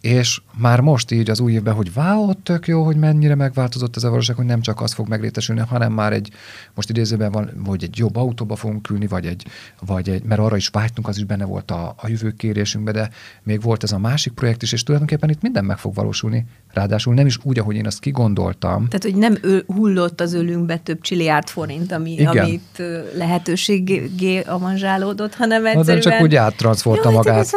és 0.06 0.42
már 0.58 0.80
most 0.80 1.12
így 1.12 1.30
az 1.30 1.40
új 1.40 1.52
évben, 1.52 1.74
hogy 1.74 1.92
wow, 1.96 2.34
tök 2.34 2.68
jó, 2.68 2.84
hogy 2.84 2.96
mennyire 2.96 3.36
megváltozott 3.36 3.96
ez 3.96 4.04
a 4.04 4.10
valóság, 4.10 4.36
hogy 4.36 4.46
nem 4.46 4.62
csak 4.62 4.82
az 4.82 4.94
fog 4.94 5.08
meglétesülni, 5.08 5.62
hanem 5.62 5.94
már 5.94 6.14
egy, 6.14 6.32
most 6.74 6.90
idézőben 6.90 7.32
van, 7.32 7.62
hogy 7.66 7.84
egy 7.84 7.98
jobb 7.98 8.16
autóba 8.16 8.56
fogunk 8.56 8.90
ülni, 8.90 9.08
vagy 9.08 9.26
egy, 9.26 9.46
vagy 9.86 10.10
egy 10.10 10.24
mert 10.24 10.42
arra 10.42 10.56
is 10.56 10.68
vágytunk, 10.68 11.08
az 11.08 11.18
is 11.18 11.24
benne 11.24 11.46
volt 11.46 11.72
a, 11.72 11.96
a 11.98 12.08
jövő 12.08 12.32
kérésünkbe, 12.32 12.92
de 12.92 13.10
még 13.44 13.62
volt 13.62 13.84
ez 13.84 13.92
a 13.92 13.98
másik 13.98 14.34
projekt 14.34 14.62
is, 14.62 14.72
és 14.72 14.84
tulajdonképpen 14.84 15.30
itt 15.30 15.42
minden 15.42 15.66
meg 15.66 15.78
fog 15.78 15.94
valósulni. 15.94 16.46
Ráadásul 16.76 17.14
nem 17.14 17.26
is 17.26 17.38
úgy, 17.44 17.60
ahogy 17.60 17.76
én 17.76 17.86
azt 17.86 18.00
kigondoltam. 18.00 18.88
Tehát, 18.88 19.04
hogy 19.04 19.16
nem 19.16 19.38
ő, 19.42 19.64
hullott 19.68 20.22
az 20.22 20.34
ölünkbe 20.34 20.78
több 20.78 21.02
csiliárd 21.02 21.48
forint, 21.48 21.92
ami, 21.92 22.26
amit 22.26 22.84
lehetőségé 23.18 24.40
avanzsálódott, 24.40 25.36
hanem 25.36 25.66
egyszerűen... 25.66 26.04
Na, 26.04 26.12
csak 26.12 26.22
úgy 26.22 26.36
áttranszfolta 26.36 27.12
magát. 27.12 27.50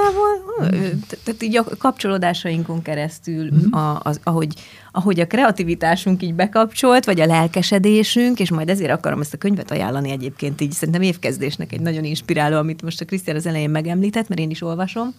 tehát 1.25 1.42
így 1.42 1.56
a 1.56 1.64
kapcsolódásainkon 1.78 2.82
keresztül, 2.82 3.44
mm-hmm. 3.44 3.72
a, 3.72 4.00
az, 4.02 4.20
ahogy, 4.22 4.54
ahogy 4.92 5.20
a 5.20 5.26
kreativitásunk 5.26 6.22
így 6.22 6.34
bekapcsolt, 6.34 7.04
vagy 7.04 7.20
a 7.20 7.26
lelkesedésünk, 7.26 8.40
és 8.40 8.50
majd 8.50 8.68
ezért 8.68 8.90
akarom 8.90 9.20
ezt 9.20 9.34
a 9.34 9.38
könyvet 9.38 9.70
ajánlani 9.70 10.10
egyébként 10.10 10.60
így, 10.60 10.72
szerintem 10.72 11.02
évkezdésnek 11.02 11.72
egy 11.72 11.80
nagyon 11.80 12.04
inspiráló, 12.04 12.56
amit 12.56 12.82
most 12.82 13.00
a 13.00 13.04
Krisztián 13.04 13.37
az 13.37 13.46
elején 13.46 13.70
megemlített, 13.70 14.28
mert 14.28 14.40
én 14.40 14.50
is 14.50 14.62
olvasom, 14.62 15.14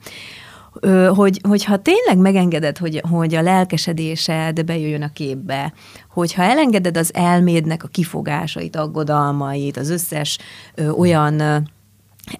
hogy, 1.15 1.39
hogyha 1.47 1.77
tényleg 1.77 2.17
megengeded, 2.17 2.77
hogy, 2.77 3.01
hogy 3.09 3.35
a 3.35 3.41
lelkesedésed 3.41 4.65
bejöjjön 4.65 5.01
a 5.01 5.11
képbe, 5.13 5.73
hogyha 6.09 6.43
elengeded 6.43 6.97
az 6.97 7.13
elmédnek 7.13 7.83
a 7.83 7.87
kifogásait, 7.87 8.75
aggodalmait, 8.75 9.77
az 9.77 9.89
összes 9.89 10.37
ö, 10.75 10.89
olyan 10.89 11.39
ö, 11.39 11.57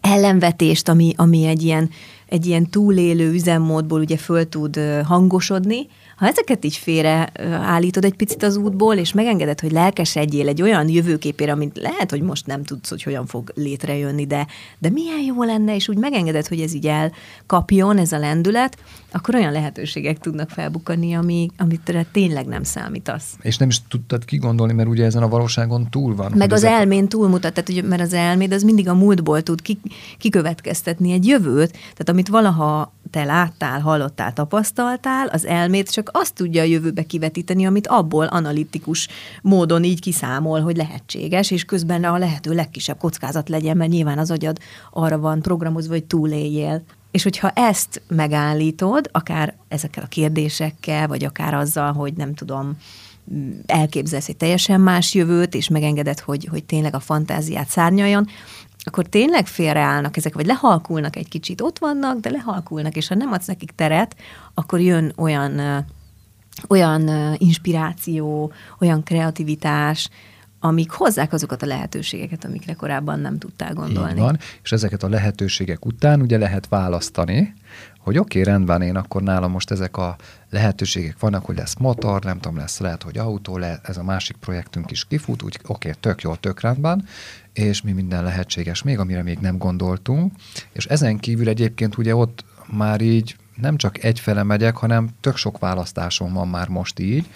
ellenvetést, 0.02 0.90
ami, 0.90 1.14
ami 1.18 1.46
egy 1.46 1.64
ilyen 1.64 1.90
egy 2.30 2.46
ilyen 2.46 2.70
túlélő 2.70 3.32
üzemmódból 3.32 4.00
ugye 4.00 4.18
föl 4.18 4.50
tud 4.50 4.80
hangosodni, 5.06 5.88
ha 6.20 6.28
ezeket 6.28 6.66
így 6.66 6.76
félre 6.76 7.30
állítod 7.52 8.06
egy 8.06 8.14
picit 8.14 8.44
az 8.44 8.58
útból, 8.58 8.96
és 8.96 9.14
megengeded, 9.14 9.60
hogy 9.60 9.72
lelkesedjél 9.72 10.48
egy 10.48 10.62
olyan 10.62 10.90
jövőképére, 10.90 11.52
amit 11.52 11.78
lehet, 11.78 12.10
hogy 12.10 12.22
most 12.22 12.46
nem 12.46 12.64
tudsz, 12.64 12.90
hogy 12.90 13.04
hogyan 13.04 13.26
fog 13.26 13.52
létrejönni, 13.56 14.26
de, 14.26 14.48
de 14.78 14.90
milyen 14.90 15.20
jó 15.20 15.44
lenne, 15.44 15.76
és 15.76 15.88
úgy 15.88 15.98
megengeded, 15.98 16.48
hogy 16.48 16.62
ez 16.62 16.74
így 16.74 16.88
elkapjon, 16.88 17.98
ez 17.98 18.12
a 18.12 18.18
lendület, 18.18 18.78
akkor 19.12 19.36
olyan 19.36 19.52
lehetőségek 19.52 20.18
tudnak 20.18 20.50
felbukkanni, 20.50 21.14
ami, 21.14 21.48
amit 21.58 22.08
tényleg 22.12 22.46
nem 22.46 22.64
számítasz. 22.64 23.38
És 23.42 23.58
nem 23.58 23.68
is 23.68 23.82
tudtad 23.88 24.26
kigondolni, 24.26 24.74
mert 24.74 24.90
ugye 24.90 25.06
ezen 25.06 25.24
a 25.24 25.28
valóságon 25.28 25.90
túl 25.90 26.16
van. 26.16 26.34
Meg 26.36 26.54
az 26.54 26.64
elmén 26.64 27.08
túlmutat, 27.08 27.54
tehát, 27.54 27.70
hogy, 27.74 27.90
mert 27.90 28.02
az 28.02 28.14
elméd 28.14 28.54
az 28.54 28.64
mindig 28.64 28.90
a 28.90 28.94
múltból 28.94 29.42
tud 29.42 29.62
kikövetkeztetni 30.18 31.12
egy 31.12 31.28
jövőt, 31.28 31.72
tehát 31.72 32.10
amit 32.10 32.28
valaha 32.28 32.94
te 33.12 33.24
láttál, 33.24 33.80
hallottál, 33.80 34.34
tapasztaltál, 34.34 35.28
az 35.28 35.46
elmét 35.46 35.92
csak 35.92 36.10
azt 36.14 36.34
tudja 36.34 36.62
a 36.62 36.66
jövőbe 36.66 37.04
kivetíteni, 37.04 37.66
amit 37.66 37.88
abból 37.88 38.26
analitikus 38.26 39.08
módon 39.42 39.84
így 39.84 40.02
kiszámol, 40.02 40.62
hogy 40.62 40.76
lehetséges, 40.78 41.52
és 41.52 41.66
közben 41.66 42.04
a 42.04 42.18
lehető 42.18 42.54
legkisebb 42.54 42.98
kockázat 42.98 43.50
legyen, 43.50 43.78
mert 43.78 43.92
nyilván 43.92 44.18
az 44.18 44.32
agyad 44.32 44.58
arra 44.92 45.20
van 45.20 45.42
programozva, 45.42 45.94
hogy 45.94 46.04
túléljél. 46.06 46.84
És 47.12 47.24
hogyha 47.24 47.50
ezt 47.50 48.02
megállítod, 48.08 49.10
akár 49.12 49.56
ezekkel 49.68 50.04
a 50.04 50.08
kérdésekkel, 50.08 51.08
vagy 51.08 51.24
akár 51.24 51.54
azzal, 51.54 51.94
hogy 51.94 52.14
nem 52.14 52.34
tudom, 52.34 52.78
elképzelsz 53.66 54.28
egy 54.28 54.38
teljesen 54.38 54.82
más 54.82 55.14
jövőt, 55.14 55.56
és 55.56 55.70
megengeded, 55.70 56.20
hogy, 56.20 56.48
hogy 56.50 56.64
tényleg 56.64 56.96
a 56.96 57.00
fantáziát 57.00 57.68
szárnyaljon, 57.68 58.28
akkor 58.84 59.06
tényleg 59.06 59.48
félreállnak 59.48 60.18
ezek, 60.18 60.34
vagy 60.34 60.46
lehalkulnak 60.46 61.16
egy 61.16 61.28
kicsit, 61.28 61.62
ott 61.62 61.80
vannak, 61.80 62.20
de 62.20 62.30
lehalkulnak, 62.30 62.96
és 62.96 63.08
ha 63.08 63.16
nem 63.16 63.32
adsz 63.32 63.48
nekik 63.48 63.72
teret, 63.72 64.16
akkor 64.54 64.80
jön 64.80 65.14
olyan, 65.16 65.86
olyan 66.68 67.10
inspiráció, 67.38 68.52
olyan 68.80 69.04
kreativitás, 69.04 70.10
amik 70.60 70.92
hozzák 70.92 71.34
azokat 71.34 71.64
a 71.64 71.66
lehetőségeket, 71.66 72.46
amikre 72.46 72.74
korábban 72.74 73.20
nem 73.20 73.38
tudtál 73.38 73.74
gondolni. 73.74 74.12
Így 74.12 74.18
van, 74.18 74.38
és 74.64 74.72
ezeket 74.72 75.04
a 75.04 75.10
lehetőségek 75.10 75.86
után 75.86 76.22
ugye 76.22 76.38
lehet 76.38 76.68
választani, 76.68 77.54
hogy 78.00 78.18
oké, 78.18 78.40
okay, 78.40 78.52
rendben, 78.52 78.82
én 78.82 78.96
akkor 78.96 79.22
nálam 79.22 79.52
most 79.52 79.72
ezek 79.72 79.98
a 79.98 80.16
lehetőségek 80.50 81.20
vannak, 81.20 81.46
hogy 81.46 81.58
lesz 81.58 81.76
motor, 81.76 82.24
nem 82.24 82.40
tudom, 82.40 82.58
lesz 82.58 82.80
lehet, 82.80 83.04
hogy 83.04 83.18
autó, 83.18 83.58
le, 83.58 83.80
ez 83.84 83.98
a 83.98 84.04
másik 84.04 84.36
projektünk 84.38 84.92
is 84.92 85.06
kifut, 85.06 85.42
úgy 85.42 85.60
oké, 85.64 85.90
okay, 85.90 86.00
tök 86.00 86.22
jó, 86.22 86.36
tök 86.36 86.62
rendben, 86.62 87.06
és 87.60 87.82
mi 87.82 87.92
minden 87.92 88.24
lehetséges 88.24 88.84
még, 88.84 89.00
amire 89.00 89.24
még 89.24 89.38
nem 89.40 89.58
gondoltunk, 89.58 90.34
és 90.72 90.86
ezen 90.86 91.18
kívül 91.18 91.48
egyébként 91.48 91.98
ugye 91.98 92.16
ott 92.16 92.46
már 92.72 93.02
így 93.02 93.36
nem 93.56 93.78
csak 93.78 94.04
egyfele 94.04 94.44
megyek, 94.44 94.76
hanem 94.76 95.10
tök 95.22 95.36
sok 95.36 95.60
választásom 95.60 96.34
van 96.34 96.48
már 96.48 96.68
most 96.68 97.00
így, 97.00 97.30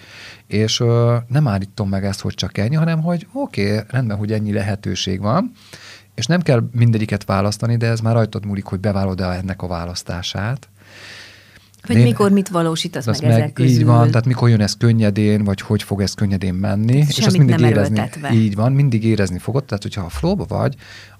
és 0.46 0.80
ö, 0.80 1.16
nem 1.28 1.48
állítom 1.48 1.88
meg 1.88 2.04
ezt, 2.04 2.20
hogy 2.20 2.34
csak 2.34 2.58
ennyi, 2.58 2.74
hanem 2.74 3.02
hogy 3.02 3.26
oké, 3.32 3.72
okay, 3.72 3.84
rendben, 3.88 4.16
hogy 4.16 4.32
ennyi 4.32 4.52
lehetőség 4.52 5.20
van, 5.20 5.52
és 6.14 6.26
nem 6.26 6.40
kell 6.40 6.68
mindegyiket 6.72 7.24
választani, 7.24 7.76
de 7.76 7.86
ez 7.86 8.00
már 8.00 8.14
rajtad 8.14 8.46
múlik, 8.46 8.64
hogy 8.64 8.80
beválod-e 8.80 9.24
ennek 9.24 9.62
a 9.62 9.66
választását. 9.66 10.68
Vagy 11.86 11.96
én, 11.96 12.02
mikor 12.02 12.30
mit 12.30 12.48
valósítasz 12.48 13.06
meg, 13.06 13.22
meg 13.22 13.30
ezek 13.30 13.52
közül. 13.52 13.70
Így 13.70 13.84
van, 13.84 14.06
tehát 14.06 14.26
mikor 14.26 14.48
jön 14.48 14.60
ez 14.60 14.76
könnyedén, 14.76 15.44
vagy 15.44 15.60
hogy 15.60 15.82
fog 15.82 16.00
ez 16.00 16.14
könnyedén 16.14 16.54
menni. 16.54 17.04
és 17.08 17.18
azt 17.18 17.36
mindig 17.36 17.56
nem 17.56 17.70
érezni. 17.70 17.98
Erőltetve. 17.98 18.32
Így 18.32 18.54
van, 18.54 18.72
mindig 18.72 19.04
érezni 19.04 19.38
fogod. 19.38 19.64
Tehát, 19.64 19.82
hogyha 19.82 20.04
a 20.04 20.08
flóba 20.08 20.44
vagy, 20.48 20.74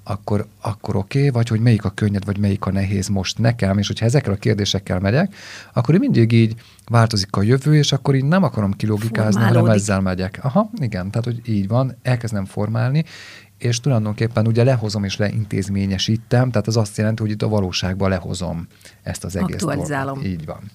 akkor, 0.04 0.46
akkor 0.60 0.96
oké, 0.96 1.18
okay, 1.18 1.30
vagy 1.30 1.48
hogy 1.48 1.60
melyik 1.60 1.84
a 1.84 1.90
könnyed, 1.90 2.24
vagy 2.24 2.38
melyik 2.38 2.66
a 2.66 2.72
nehéz 2.72 3.08
most 3.08 3.38
nekem, 3.38 3.78
és 3.78 3.86
hogyha 3.86 4.04
ezekkel 4.04 4.32
a 4.32 4.36
kérdésekkel 4.36 5.00
megyek, 5.00 5.34
akkor 5.72 5.98
mindig 5.98 6.32
így 6.32 6.54
változik 6.88 7.36
a 7.36 7.42
jövő, 7.42 7.76
és 7.76 7.92
akkor 7.92 8.14
így 8.14 8.24
nem 8.24 8.42
akarom 8.42 8.72
kilogikázni, 8.72 9.42
hanem 9.42 9.66
ezzel 9.66 10.00
megyek. 10.00 10.38
Aha, 10.42 10.70
igen, 10.80 11.10
tehát 11.10 11.24
hogy 11.24 11.40
így 11.44 11.68
van, 11.68 11.96
elkezdem 12.02 12.44
formálni, 12.44 13.04
és 13.64 13.80
tulajdonképpen 13.80 14.46
ugye 14.46 14.64
lehozom 14.64 15.04
és 15.04 15.16
leintézményesítem, 15.16 16.50
tehát 16.50 16.66
az 16.66 16.76
azt 16.76 16.96
jelenti, 16.96 17.22
hogy 17.22 17.30
itt 17.30 17.42
a 17.42 17.48
valóságban 17.48 18.08
lehozom 18.08 18.66
ezt 19.02 19.24
az 19.24 19.36
egész 19.36 19.62
Aktualizálom. 19.62 20.14
Dolgot. 20.14 20.32
Így 20.32 20.44
van. 20.44 20.70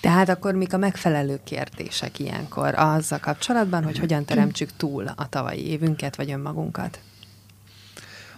Tehát 0.00 0.28
akkor 0.28 0.54
mik 0.54 0.72
a 0.72 0.76
megfelelő 0.76 1.40
kérdések 1.44 2.18
ilyenkor 2.18 2.74
azzal 2.74 3.18
kapcsolatban, 3.18 3.84
hogy 3.84 3.98
hogyan 3.98 4.24
teremtsük 4.24 4.70
túl 4.76 5.06
a 5.16 5.28
tavalyi 5.28 5.66
évünket, 5.66 6.16
vagy 6.16 6.30
önmagunkat? 6.30 7.00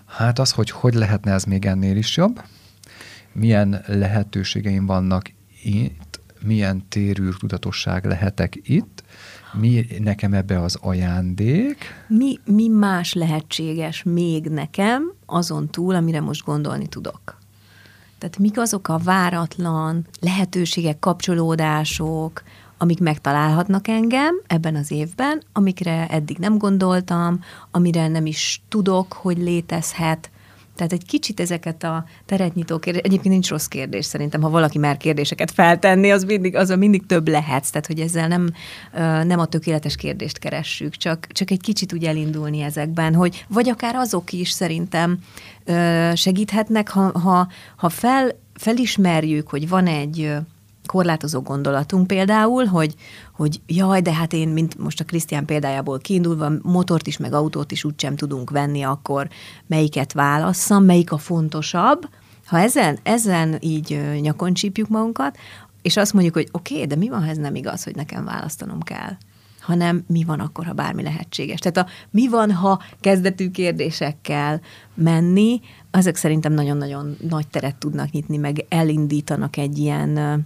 Hát 0.06 0.38
az, 0.38 0.50
hogy 0.50 0.70
hogy 0.70 0.94
lehetne 0.94 1.32
ez 1.32 1.44
még 1.44 1.64
ennél 1.64 1.96
is 1.96 2.16
jobb, 2.16 2.42
milyen 3.32 3.82
lehetőségeim 3.86 4.86
vannak 4.86 5.30
milyen 6.40 6.88
térűr 6.88 7.36
tudatosság 7.36 8.04
lehetek 8.04 8.60
itt, 8.62 9.02
mi 9.52 9.86
nekem 9.98 10.32
ebbe 10.32 10.60
az 10.62 10.78
ajándék? 10.80 11.76
Mi, 12.08 12.38
mi 12.44 12.68
más 12.68 13.12
lehetséges 13.12 14.02
még 14.02 14.46
nekem 14.46 15.12
azon 15.26 15.68
túl, 15.68 15.94
amire 15.94 16.20
most 16.20 16.44
gondolni 16.44 16.86
tudok? 16.86 17.38
Tehát 18.18 18.38
mik 18.38 18.58
azok 18.58 18.88
a 18.88 18.98
váratlan 18.98 20.06
lehetőségek, 20.20 20.98
kapcsolódások, 20.98 22.42
amik 22.78 23.00
megtalálhatnak 23.00 23.88
engem 23.88 24.40
ebben 24.46 24.76
az 24.76 24.90
évben, 24.90 25.42
amikre 25.52 26.06
eddig 26.06 26.38
nem 26.38 26.58
gondoltam, 26.58 27.40
amire 27.70 28.08
nem 28.08 28.26
is 28.26 28.62
tudok, 28.68 29.12
hogy 29.12 29.38
létezhet, 29.38 30.30
tehát 30.78 30.92
egy 30.92 31.06
kicsit 31.06 31.40
ezeket 31.40 31.82
a 31.82 32.04
teret 32.26 32.54
nyitó 32.54 32.78
kérdés, 32.78 33.02
egyébként 33.02 33.34
nincs 33.34 33.48
rossz 33.48 33.66
kérdés 33.66 34.04
szerintem, 34.04 34.40
ha 34.42 34.50
valaki 34.50 34.78
már 34.78 34.96
kérdéseket 34.96 35.50
feltenni, 35.50 36.10
az 36.10 36.24
mindig, 36.24 36.56
az 36.56 36.68
mindig 36.68 37.06
több 37.06 37.28
lehet, 37.28 37.70
tehát 37.70 37.86
hogy 37.86 38.00
ezzel 38.00 38.28
nem, 38.28 38.50
nem 39.26 39.38
a 39.38 39.46
tökéletes 39.46 39.96
kérdést 39.96 40.38
keressük, 40.38 40.96
csak, 40.96 41.26
csak 41.26 41.50
egy 41.50 41.60
kicsit 41.60 41.92
úgy 41.92 42.04
elindulni 42.04 42.60
ezekben, 42.60 43.14
hogy 43.14 43.44
vagy 43.48 43.68
akár 43.68 43.94
azok 43.94 44.32
is 44.32 44.50
szerintem 44.50 45.18
segíthetnek, 46.14 46.88
ha, 46.88 47.18
ha, 47.18 47.48
ha 47.76 47.88
fel, 47.88 48.38
felismerjük, 48.54 49.48
hogy 49.48 49.68
van 49.68 49.86
egy 49.86 50.36
korlátozó 50.88 51.40
gondolatunk 51.40 52.06
például, 52.06 52.64
hogy, 52.64 52.94
hogy 53.32 53.60
jaj, 53.66 54.00
de 54.00 54.12
hát 54.12 54.32
én, 54.32 54.48
mint 54.48 54.78
most 54.78 55.00
a 55.00 55.04
Krisztián 55.04 55.44
példájából 55.44 55.98
kiindulva, 55.98 56.52
motort 56.62 57.06
is, 57.06 57.16
meg 57.16 57.32
autót 57.32 57.72
is 57.72 57.84
úgysem 57.84 58.16
tudunk 58.16 58.50
venni, 58.50 58.82
akkor 58.82 59.28
melyiket 59.66 60.12
válasszam, 60.12 60.84
melyik 60.84 61.12
a 61.12 61.18
fontosabb. 61.18 62.08
Ha 62.46 62.58
ezen, 62.58 62.98
ezen 63.02 63.56
így 63.60 64.00
nyakon 64.20 64.54
csípjük 64.54 64.88
magunkat, 64.88 65.36
és 65.82 65.96
azt 65.96 66.12
mondjuk, 66.12 66.34
hogy 66.34 66.48
oké, 66.52 66.74
okay, 66.74 66.86
de 66.86 66.96
mi 66.96 67.08
van, 67.08 67.22
ha 67.22 67.30
ez 67.30 67.36
nem 67.36 67.54
igaz, 67.54 67.84
hogy 67.84 67.94
nekem 67.94 68.24
választanom 68.24 68.80
kell? 68.80 69.16
hanem 69.68 70.04
mi 70.06 70.24
van 70.24 70.40
akkor, 70.40 70.66
ha 70.66 70.72
bármi 70.72 71.02
lehetséges. 71.02 71.58
Tehát 71.58 71.76
a 71.76 71.92
mi 72.10 72.28
van, 72.28 72.52
ha 72.52 72.82
kezdetű 73.00 73.50
kérdésekkel 73.50 74.60
menni, 74.94 75.60
azok 75.90 76.16
szerintem 76.16 76.52
nagyon-nagyon 76.52 77.16
nagy 77.28 77.46
teret 77.48 77.76
tudnak 77.76 78.10
nyitni, 78.10 78.36
meg 78.36 78.64
elindítanak 78.68 79.56
egy 79.56 79.78
ilyen 79.78 80.44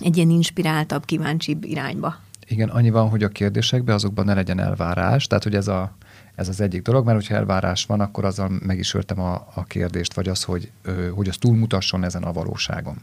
egy 0.00 0.16
ilyen 0.16 0.30
inspiráltabb, 0.30 1.04
kíváncsibb 1.04 1.64
irányba. 1.64 2.16
Igen, 2.48 2.68
annyi 2.68 2.90
van, 2.90 3.08
hogy 3.08 3.22
a 3.22 3.28
kérdésekben 3.28 3.94
azokban 3.94 4.24
ne 4.24 4.34
legyen 4.34 4.60
elvárás, 4.60 5.26
tehát 5.26 5.42
hogy 5.42 5.54
ez, 5.54 5.68
a, 5.68 5.92
ez 6.34 6.48
az 6.48 6.60
egyik 6.60 6.82
dolog, 6.82 7.04
mert 7.04 7.18
hogyha 7.18 7.34
elvárás 7.34 7.84
van, 7.84 8.00
akkor 8.00 8.24
azzal 8.24 8.50
meg 8.62 8.78
is 8.78 8.94
öltem 8.94 9.20
a, 9.20 9.34
a 9.54 9.64
kérdést, 9.64 10.14
vagy 10.14 10.28
az, 10.28 10.42
hogy, 10.42 10.70
hogy 11.14 11.28
az 11.28 11.36
túlmutasson 11.36 12.04
ezen 12.04 12.22
a 12.22 12.32
valóságon. 12.32 12.96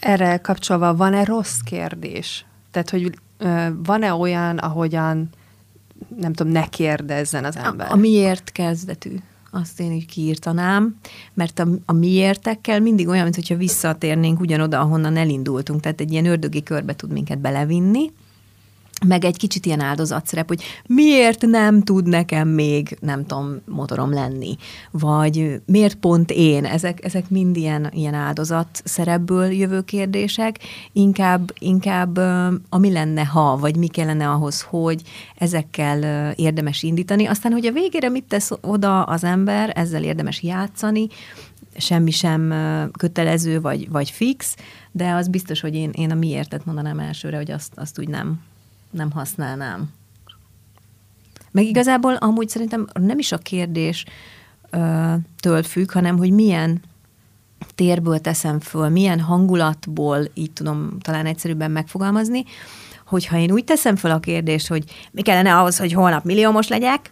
Erre 0.00 0.36
kapcsolva 0.36 0.96
van-e 0.96 1.24
rossz 1.24 1.58
kérdés? 1.58 2.44
Tehát, 2.70 2.90
hogy 2.90 3.18
van-e 3.82 4.14
olyan, 4.14 4.58
ahogyan 4.58 5.28
nem 6.16 6.32
tudom, 6.32 6.52
ne 6.52 6.66
kérdezzen 6.66 7.44
az 7.44 7.56
ember? 7.56 7.86
A, 7.90 7.92
a 7.92 7.96
miért 7.96 8.52
kezdetű 8.52 9.16
azt 9.50 9.80
én 9.80 9.92
így 9.92 10.06
kiírtanám, 10.06 10.96
mert 11.34 11.58
a, 11.58 11.68
a 11.86 11.92
miértekkel 11.92 12.80
mindig 12.80 13.08
olyan, 13.08 13.24
mintha 13.24 13.56
visszatérnénk 13.56 14.40
ugyanoda, 14.40 14.80
ahonnan 14.80 15.16
elindultunk, 15.16 15.80
tehát 15.80 16.00
egy 16.00 16.12
ilyen 16.12 16.26
ördögi 16.26 16.62
körbe 16.62 16.94
tud 16.94 17.12
minket 17.12 17.38
belevinni, 17.38 18.10
meg 19.06 19.24
egy 19.24 19.36
kicsit 19.36 19.66
ilyen 19.66 19.80
áldozatszerep, 19.80 20.48
hogy 20.48 20.62
miért 20.86 21.46
nem 21.46 21.82
tud 21.82 22.06
nekem 22.06 22.48
még, 22.48 22.98
nem 23.00 23.26
tudom, 23.26 23.60
motorom 23.66 24.12
lenni, 24.12 24.56
vagy 24.90 25.60
miért 25.66 25.94
pont 25.94 26.30
én, 26.30 26.64
ezek, 26.64 27.04
ezek 27.04 27.30
mind 27.30 27.56
ilyen, 27.56 27.90
ilyen 27.94 28.14
áldozat 28.14 28.82
szerepből 28.84 29.52
jövő 29.52 29.80
kérdések, 29.80 30.58
inkább, 30.92 31.52
inkább 31.58 32.18
ami 32.68 32.92
lenne 32.92 33.24
ha, 33.24 33.56
vagy 33.56 33.76
mi 33.76 33.86
kellene 33.86 34.30
ahhoz, 34.30 34.60
hogy 34.60 35.02
ezekkel 35.36 36.32
érdemes 36.32 36.82
indítani, 36.82 37.26
aztán, 37.26 37.52
hogy 37.52 37.66
a 37.66 37.72
végére 37.72 38.08
mit 38.08 38.24
tesz 38.24 38.50
oda 38.60 39.02
az 39.02 39.24
ember, 39.24 39.72
ezzel 39.74 40.04
érdemes 40.04 40.42
játszani, 40.42 41.06
semmi 41.76 42.10
sem 42.10 42.54
kötelező 42.98 43.60
vagy, 43.60 43.90
vagy 43.90 44.10
fix, 44.10 44.56
de 44.92 45.12
az 45.12 45.28
biztos, 45.28 45.60
hogy 45.60 45.74
én, 45.74 45.90
én 45.92 46.10
a 46.10 46.14
miértet 46.14 46.64
mondanám 46.64 46.98
elsőre, 46.98 47.36
hogy 47.36 47.50
azt, 47.50 47.72
azt 47.74 47.98
úgy 47.98 48.08
nem, 48.08 48.40
nem 48.90 49.10
használnám. 49.10 49.90
Meg 51.50 51.64
igazából 51.64 52.14
amúgy 52.14 52.48
szerintem 52.48 52.86
nem 52.92 53.18
is 53.18 53.32
a 53.32 53.38
kérdés 53.38 54.04
ö, 54.70 55.14
től 55.40 55.62
függ, 55.62 55.90
hanem 55.92 56.16
hogy 56.16 56.30
milyen 56.30 56.80
térből 57.74 58.18
teszem 58.18 58.60
föl, 58.60 58.88
milyen 58.88 59.20
hangulatból, 59.20 60.30
így 60.34 60.52
tudom 60.52 60.98
talán 61.00 61.26
egyszerűbben 61.26 61.70
megfogalmazni, 61.70 62.44
hogyha 63.06 63.36
én 63.36 63.50
úgy 63.50 63.64
teszem 63.64 63.96
föl 63.96 64.10
a 64.10 64.20
kérdést, 64.20 64.68
hogy 64.68 64.84
mi 65.10 65.22
kellene 65.22 65.56
ahhoz, 65.56 65.78
hogy 65.78 65.92
holnap 65.92 66.24
milliómos 66.24 66.68
legyek, 66.68 67.10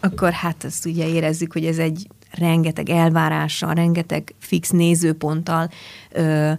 akkor 0.00 0.32
hát 0.32 0.64
ezt 0.64 0.86
ugye 0.86 1.08
érezzük, 1.08 1.52
hogy 1.52 1.64
ez 1.64 1.78
egy 1.78 2.08
rengeteg 2.30 2.90
elvárással, 2.90 3.74
rengeteg 3.74 4.34
fix 4.38 4.70
nézőponttal 4.70 5.70
ö, 6.10 6.52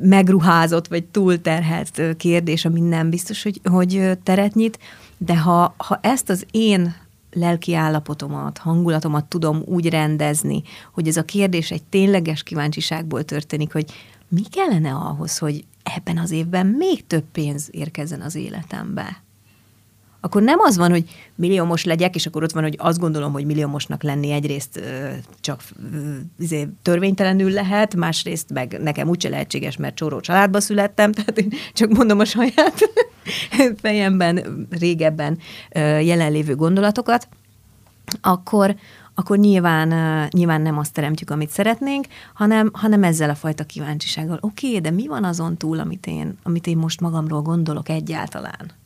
megruházott 0.00 0.86
vagy 0.86 1.04
túlterhelt 1.04 2.16
kérdés, 2.16 2.64
ami 2.64 2.80
nem 2.80 3.10
biztos, 3.10 3.42
hogy, 3.42 3.60
hogy 3.64 4.18
teret 4.22 4.54
nyit, 4.54 4.78
de 5.18 5.38
ha, 5.38 5.74
ha 5.76 5.98
ezt 6.02 6.30
az 6.30 6.46
én 6.50 6.94
lelki 7.32 7.74
állapotomat, 7.74 8.58
hangulatomat 8.58 9.24
tudom 9.24 9.62
úgy 9.64 9.88
rendezni, 9.88 10.62
hogy 10.92 11.08
ez 11.08 11.16
a 11.16 11.24
kérdés 11.24 11.70
egy 11.70 11.82
tényleges 11.82 12.42
kíváncsiságból 12.42 13.24
történik, 13.24 13.72
hogy 13.72 13.84
mi 14.28 14.42
kellene 14.42 14.92
ahhoz, 14.92 15.38
hogy 15.38 15.64
ebben 15.82 16.18
az 16.18 16.30
évben 16.30 16.66
még 16.66 17.06
több 17.06 17.24
pénz 17.32 17.68
érkezzen 17.70 18.20
az 18.20 18.34
életembe 18.34 19.22
akkor 20.24 20.42
nem 20.42 20.58
az 20.60 20.76
van, 20.76 20.90
hogy 20.90 21.04
milliómos 21.34 21.84
legyek, 21.84 22.14
és 22.14 22.26
akkor 22.26 22.42
ott 22.42 22.52
van, 22.52 22.62
hogy 22.62 22.76
azt 22.78 22.98
gondolom, 22.98 23.32
hogy 23.32 23.44
milliómosnak 23.44 24.02
lenni 24.02 24.30
egyrészt 24.30 24.76
ö, 24.76 25.08
csak 25.40 25.62
ö, 25.92 26.14
izé, 26.38 26.68
törvénytelenül 26.82 27.50
lehet, 27.50 27.94
másrészt 27.94 28.52
meg 28.52 28.78
nekem 28.82 29.08
úgyse 29.08 29.28
lehetséges, 29.28 29.76
mert 29.76 29.94
csóró 29.94 30.20
családba 30.20 30.60
születtem, 30.60 31.12
tehát 31.16 31.38
én 31.38 31.52
csak 31.72 31.90
mondom 31.90 32.18
a 32.18 32.24
saját 32.24 32.90
fejemben, 33.82 34.66
régebben 34.70 35.38
ö, 35.70 35.98
jelenlévő 35.98 36.54
gondolatokat, 36.54 37.28
akkor, 38.20 38.74
akkor 39.14 39.38
nyilván, 39.38 39.88
nyilván 40.32 40.60
nem 40.60 40.78
azt 40.78 40.92
teremtjük, 40.92 41.30
amit 41.30 41.50
szeretnénk, 41.50 42.06
hanem, 42.34 42.70
hanem 42.72 43.04
ezzel 43.04 43.30
a 43.30 43.34
fajta 43.34 43.64
kíváncsisággal. 43.64 44.38
Oké, 44.40 44.66
okay, 44.66 44.80
de 44.80 44.90
mi 44.90 45.06
van 45.06 45.24
azon 45.24 45.56
túl, 45.56 45.78
amit 45.78 46.06
én, 46.06 46.38
amit 46.42 46.66
én 46.66 46.76
most 46.76 47.00
magamról 47.00 47.42
gondolok 47.42 47.88
egyáltalán? 47.88 48.80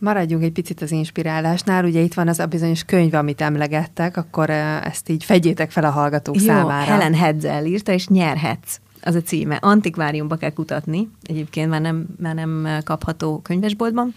Maradjunk 0.00 0.42
egy 0.42 0.52
picit 0.52 0.82
az 0.82 0.90
inspirálásnál, 0.90 1.84
ugye 1.84 2.00
itt 2.00 2.14
van 2.14 2.28
az 2.28 2.38
a 2.38 2.46
bizonyos 2.46 2.84
könyv, 2.84 3.14
amit 3.14 3.40
emlegettek, 3.40 4.16
akkor 4.16 4.50
ezt 4.50 5.08
így 5.08 5.24
fedjétek 5.24 5.70
fel 5.70 5.84
a 5.84 5.90
hallgatók 5.90 6.36
Jó, 6.36 6.42
számára. 6.42 6.92
Helen 6.92 7.14
Hedzel 7.14 7.64
írta, 7.64 7.92
és 7.92 8.08
nyerhetsz. 8.08 8.80
Az 9.02 9.14
a 9.14 9.22
címe. 9.22 9.58
Antikváriumba 9.60 10.36
kell 10.36 10.52
kutatni, 10.52 11.08
egyébként 11.22 11.70
már 11.70 11.80
nem, 11.80 12.06
már 12.18 12.34
nem 12.34 12.68
kapható 12.84 13.40
könyvesboltban 13.42 14.14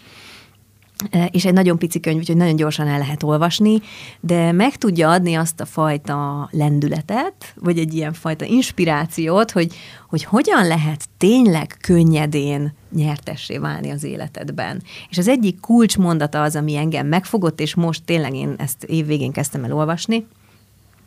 és 1.30 1.44
egy 1.44 1.52
nagyon 1.52 1.78
pici 1.78 2.00
könyv, 2.00 2.18
úgyhogy 2.18 2.36
nagyon 2.36 2.56
gyorsan 2.56 2.86
el 2.86 2.98
lehet 2.98 3.22
olvasni, 3.22 3.80
de 4.20 4.52
meg 4.52 4.76
tudja 4.76 5.10
adni 5.10 5.34
azt 5.34 5.60
a 5.60 5.64
fajta 5.64 6.48
lendületet, 6.52 7.54
vagy 7.54 7.78
egy 7.78 7.94
ilyen 7.94 8.12
fajta 8.12 8.44
inspirációt, 8.44 9.50
hogy, 9.50 9.74
hogy 10.08 10.24
hogyan 10.24 10.66
lehet 10.66 11.04
tényleg 11.18 11.76
könnyedén 11.80 12.74
nyertessé 12.92 13.58
válni 13.58 13.90
az 13.90 14.04
életedben. 14.04 14.82
És 15.10 15.18
az 15.18 15.28
egyik 15.28 15.60
kulcsmondata 15.60 16.42
az, 16.42 16.56
ami 16.56 16.76
engem 16.76 17.06
megfogott, 17.06 17.60
és 17.60 17.74
most 17.74 18.04
tényleg 18.04 18.34
én 18.34 18.54
ezt 18.58 18.84
évvégén 18.84 19.32
kezdtem 19.32 19.64
el 19.64 19.72
olvasni, 19.72 20.26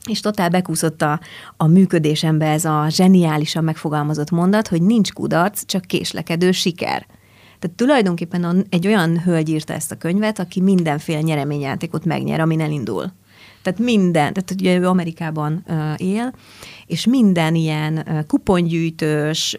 és 0.08 0.20
totál 0.20 0.50
bekúszott 0.50 1.02
a, 1.02 1.20
a 1.58 1.68
működésembe 1.68 2.46
ez 2.46 2.66
a 2.66 2.86
zseniálisan 2.90 3.64
megfogalmazott 3.64 4.32
mondat, 4.32 4.68
hogy 4.68 4.82
nincs 4.82 5.14
kudarc, 5.14 5.66
csak 5.66 5.86
késlekedő 5.86 6.52
siker. 6.52 7.06
Tehát 7.60 7.78
tulajdonképpen 7.78 8.66
egy 8.70 8.88
olyan 8.88 9.22
hölgy 9.22 9.50
írta 9.50 9.74
ezt 9.74 9.92
a 9.92 9.98
könyvet, 9.98 10.40
aki 10.40 10.62
mindenféle 10.62 11.22
nyereményjátékot 11.22 12.06
megnyer, 12.06 12.40
amin 12.40 12.62
elindul. 12.62 13.12
Tehát 13.62 13.80
minden, 13.80 14.34
tehát 14.34 14.52
ugye 14.52 14.78
ő 14.78 14.88
Amerikában 14.88 15.66
él, 15.98 16.34
és 16.86 17.06
minden 17.06 17.56
ilyen 17.56 18.26
kupongyűjtős, 18.28 19.56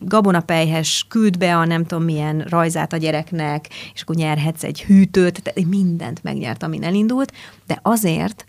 gabonapejhes 0.00 1.06
küld 1.08 1.38
be 1.38 1.56
a 1.56 1.64
nem 1.64 1.84
tudom 1.84 2.04
milyen 2.04 2.40
rajzát 2.48 2.92
a 2.92 2.96
gyereknek, 2.96 3.68
és 3.94 4.02
akkor 4.02 4.16
nyerhetsz 4.16 4.64
egy 4.64 4.82
hűtőt, 4.82 5.42
tehát 5.42 5.68
mindent 5.68 6.22
megnyert, 6.22 6.62
amin 6.62 6.82
elindult, 6.82 7.32
de 7.66 7.78
azért, 7.82 8.44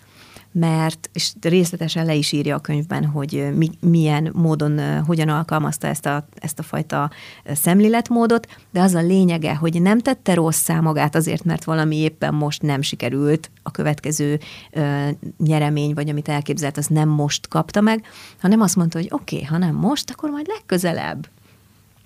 mert, 0.59 1.09
és 1.13 1.33
részletesen 1.41 2.05
le 2.05 2.13
is 2.13 2.31
írja 2.31 2.55
a 2.55 2.59
könyvben, 2.59 3.05
hogy 3.05 3.47
mi, 3.55 3.69
milyen 3.79 4.31
módon, 4.33 5.03
hogyan 5.03 5.29
alkalmazta 5.29 5.87
ezt 5.87 6.05
a, 6.05 6.27
ezt 6.35 6.59
a 6.59 6.63
fajta 6.63 7.11
szemléletmódot, 7.53 8.47
de 8.71 8.81
az 8.81 8.93
a 8.93 9.01
lényege, 9.01 9.55
hogy 9.55 9.81
nem 9.81 9.99
tette 9.99 10.33
rosszá 10.33 10.79
magát 10.79 11.15
azért, 11.15 11.43
mert 11.43 11.63
valami 11.63 11.95
éppen 11.95 12.33
most 12.33 12.61
nem 12.61 12.81
sikerült, 12.81 13.51
a 13.63 13.71
következő 13.71 14.39
ö, 14.71 15.09
nyeremény, 15.37 15.93
vagy 15.93 16.09
amit 16.09 16.29
elképzelt, 16.29 16.77
az 16.77 16.87
nem 16.87 17.09
most 17.09 17.47
kapta 17.47 17.81
meg, 17.81 18.05
hanem 18.41 18.61
azt 18.61 18.75
mondta, 18.75 18.97
hogy 18.97 19.07
oké, 19.11 19.35
okay, 19.35 19.47
ha 19.47 19.57
nem 19.57 19.75
most, 19.75 20.09
akkor 20.09 20.29
majd 20.29 20.47
legközelebb. 20.47 21.27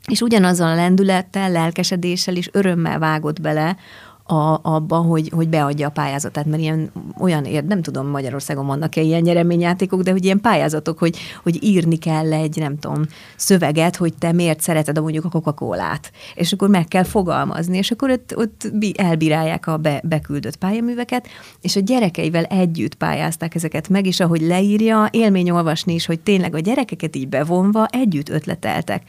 És 0.07 0.21
ugyanazzal 0.21 0.67
a 0.67 0.75
lendülettel, 0.75 1.51
lelkesedéssel 1.51 2.35
és 2.35 2.49
örömmel 2.51 2.99
vágott 2.99 3.41
bele 3.41 3.77
a, 4.23 4.59
abba, 4.61 4.95
hogy, 4.95 5.29
hogy 5.35 5.49
beadja 5.49 5.87
a 5.87 5.91
pályázatát, 5.91 6.45
mert 6.45 6.61
ilyen 6.61 6.91
olyan, 7.19 7.45
ér, 7.45 7.63
nem 7.63 7.81
tudom, 7.81 8.07
Magyarországon 8.07 8.65
vannak-e 8.65 9.01
ilyen 9.01 9.21
nyereményjátékok, 9.21 10.01
de 10.01 10.11
hogy 10.11 10.25
ilyen 10.25 10.41
pályázatok, 10.41 10.99
hogy, 10.99 11.17
hogy 11.43 11.63
írni 11.63 11.97
kell 11.97 12.33
egy, 12.33 12.57
nem 12.57 12.77
tudom, 12.77 13.05
szöveget, 13.35 13.95
hogy 13.95 14.13
te 14.13 14.31
miért 14.31 14.61
szereted 14.61 14.97
a 14.97 15.01
mondjuk 15.01 15.25
a 15.25 15.29
Coca-Colát, 15.29 16.11
és 16.35 16.53
akkor 16.53 16.69
meg 16.69 16.87
kell 16.87 17.03
fogalmazni, 17.03 17.77
és 17.77 17.91
akkor 17.91 18.09
ott, 18.09 18.33
ott 18.35 18.71
elbírálják 18.95 19.67
a 19.67 19.77
be, 19.77 20.01
beküldött 20.03 20.57
pályaműveket, 20.57 21.27
és 21.61 21.75
a 21.75 21.79
gyerekeivel 21.79 22.43
együtt 22.43 22.95
pályázták 22.95 23.55
ezeket 23.55 23.89
meg, 23.89 24.05
és 24.05 24.19
ahogy 24.19 24.41
leírja, 24.41 25.07
élmény 25.11 25.49
olvasni 25.49 25.93
is, 25.93 26.05
hogy 26.05 26.19
tényleg 26.19 26.55
a 26.55 26.59
gyerekeket 26.59 27.15
így 27.15 27.27
bevonva 27.27 27.85
együtt 27.85 28.29
ötleteltek. 28.29 29.03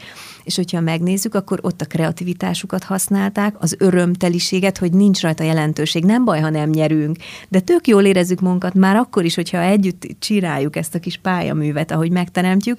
És 0.44 0.56
hogyha 0.56 0.80
megnézzük, 0.80 1.34
akkor 1.34 1.58
ott 1.62 1.80
a 1.80 1.86
kreativitásukat 1.86 2.82
használták, 2.84 3.54
az 3.58 3.76
örömteliséget, 3.78 4.78
hogy 4.78 4.92
nincs 4.92 5.20
rajta 5.20 5.44
jelentőség. 5.44 6.04
Nem 6.04 6.24
baj, 6.24 6.40
ha 6.40 6.50
nem 6.50 6.70
nyerünk, 6.70 7.16
de 7.48 7.60
tök 7.60 7.86
jól 7.86 8.04
érezzük 8.04 8.40
magunkat 8.40 8.74
már 8.74 8.96
akkor 8.96 9.24
is, 9.24 9.34
hogyha 9.34 9.60
együtt 9.60 10.06
csináljuk 10.18 10.76
ezt 10.76 10.94
a 10.94 10.98
kis 10.98 11.16
pályaművet, 11.16 11.90
ahogy 11.90 12.10
megteremtjük, 12.10 12.78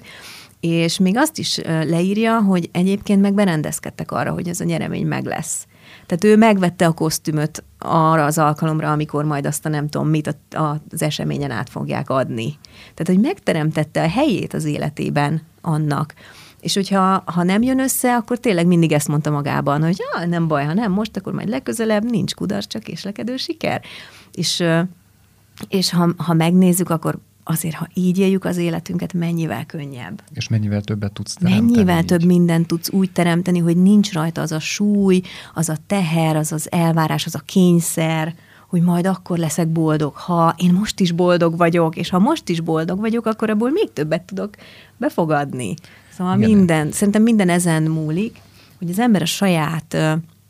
és 0.60 0.98
még 0.98 1.16
azt 1.16 1.38
is 1.38 1.60
leírja, 1.64 2.40
hogy 2.40 2.68
egyébként 2.72 3.20
meg 3.20 3.34
berendezkedtek 3.34 4.12
arra, 4.12 4.32
hogy 4.32 4.48
ez 4.48 4.60
a 4.60 4.64
nyeremény 4.64 5.06
meg 5.06 5.24
lesz. 5.24 5.66
Tehát 6.06 6.24
ő 6.24 6.36
megvette 6.36 6.86
a 6.86 6.92
kosztümöt 6.92 7.64
arra 7.78 8.24
az 8.24 8.38
alkalomra, 8.38 8.92
amikor 8.92 9.24
majd 9.24 9.46
azt 9.46 9.66
a 9.66 9.68
nem 9.68 9.88
tudom 9.88 10.08
mit 10.08 10.36
az 10.90 11.02
eseményen 11.02 11.50
át 11.50 11.70
fogják 11.70 12.10
adni. 12.10 12.58
Tehát, 12.94 13.06
hogy 13.06 13.20
megteremtette 13.20 14.02
a 14.02 14.08
helyét 14.08 14.54
az 14.54 14.64
életében 14.64 15.42
annak, 15.60 16.14
és 16.64 16.74
hogyha 16.74 17.22
ha 17.26 17.42
nem 17.42 17.62
jön 17.62 17.80
össze, 17.80 18.16
akkor 18.16 18.38
tényleg 18.38 18.66
mindig 18.66 18.92
ezt 18.92 19.08
mondta 19.08 19.30
magában, 19.30 19.82
hogy 19.82 19.96
ja, 19.98 20.26
nem 20.26 20.48
baj, 20.48 20.64
ha 20.64 20.72
nem 20.72 20.92
most, 20.92 21.16
akkor 21.16 21.32
majd 21.32 21.48
legközelebb 21.48 22.10
nincs 22.10 22.34
kudarc, 22.34 22.66
csak 22.66 22.82
késlekedő 22.82 23.36
siker. 23.36 23.82
És, 24.32 24.64
és 25.68 25.90
ha, 25.90 26.12
ha 26.16 26.32
megnézzük, 26.32 26.90
akkor 26.90 27.18
azért, 27.42 27.74
ha 27.74 27.88
így 27.94 28.18
éljük 28.18 28.44
az 28.44 28.56
életünket, 28.56 29.12
mennyivel 29.12 29.66
könnyebb. 29.66 30.22
És 30.32 30.48
mennyivel 30.48 30.80
többet 30.80 31.12
tudsz 31.12 31.34
teremteni. 31.34 31.70
Mennyivel 31.70 32.00
így. 32.00 32.04
több 32.04 32.24
mindent 32.24 32.66
tudsz 32.66 32.90
úgy 32.92 33.10
teremteni, 33.10 33.58
hogy 33.58 33.76
nincs 33.76 34.12
rajta 34.12 34.40
az 34.40 34.52
a 34.52 34.60
súly, 34.60 35.22
az 35.54 35.68
a 35.68 35.76
teher, 35.86 36.36
az 36.36 36.52
az 36.52 36.70
elvárás, 36.70 37.26
az 37.26 37.34
a 37.34 37.42
kényszer, 37.44 38.34
hogy 38.68 38.82
majd 38.82 39.06
akkor 39.06 39.38
leszek 39.38 39.68
boldog, 39.68 40.14
ha 40.14 40.54
én 40.56 40.72
most 40.72 41.00
is 41.00 41.12
boldog 41.12 41.56
vagyok, 41.56 41.96
és 41.96 42.10
ha 42.10 42.18
most 42.18 42.48
is 42.48 42.60
boldog 42.60 43.00
vagyok, 43.00 43.26
akkor 43.26 43.50
abból 43.50 43.70
még 43.70 43.92
többet 43.92 44.22
tudok 44.22 44.50
befogadni. 44.96 45.74
Szóval 46.16 46.36
Igen. 46.36 46.50
minden, 46.50 46.92
szerintem 46.92 47.22
minden 47.22 47.48
ezen 47.48 47.82
múlik, 47.82 48.40
hogy 48.78 48.90
az 48.90 48.98
ember 48.98 49.22
a 49.22 49.26
saját 49.26 49.96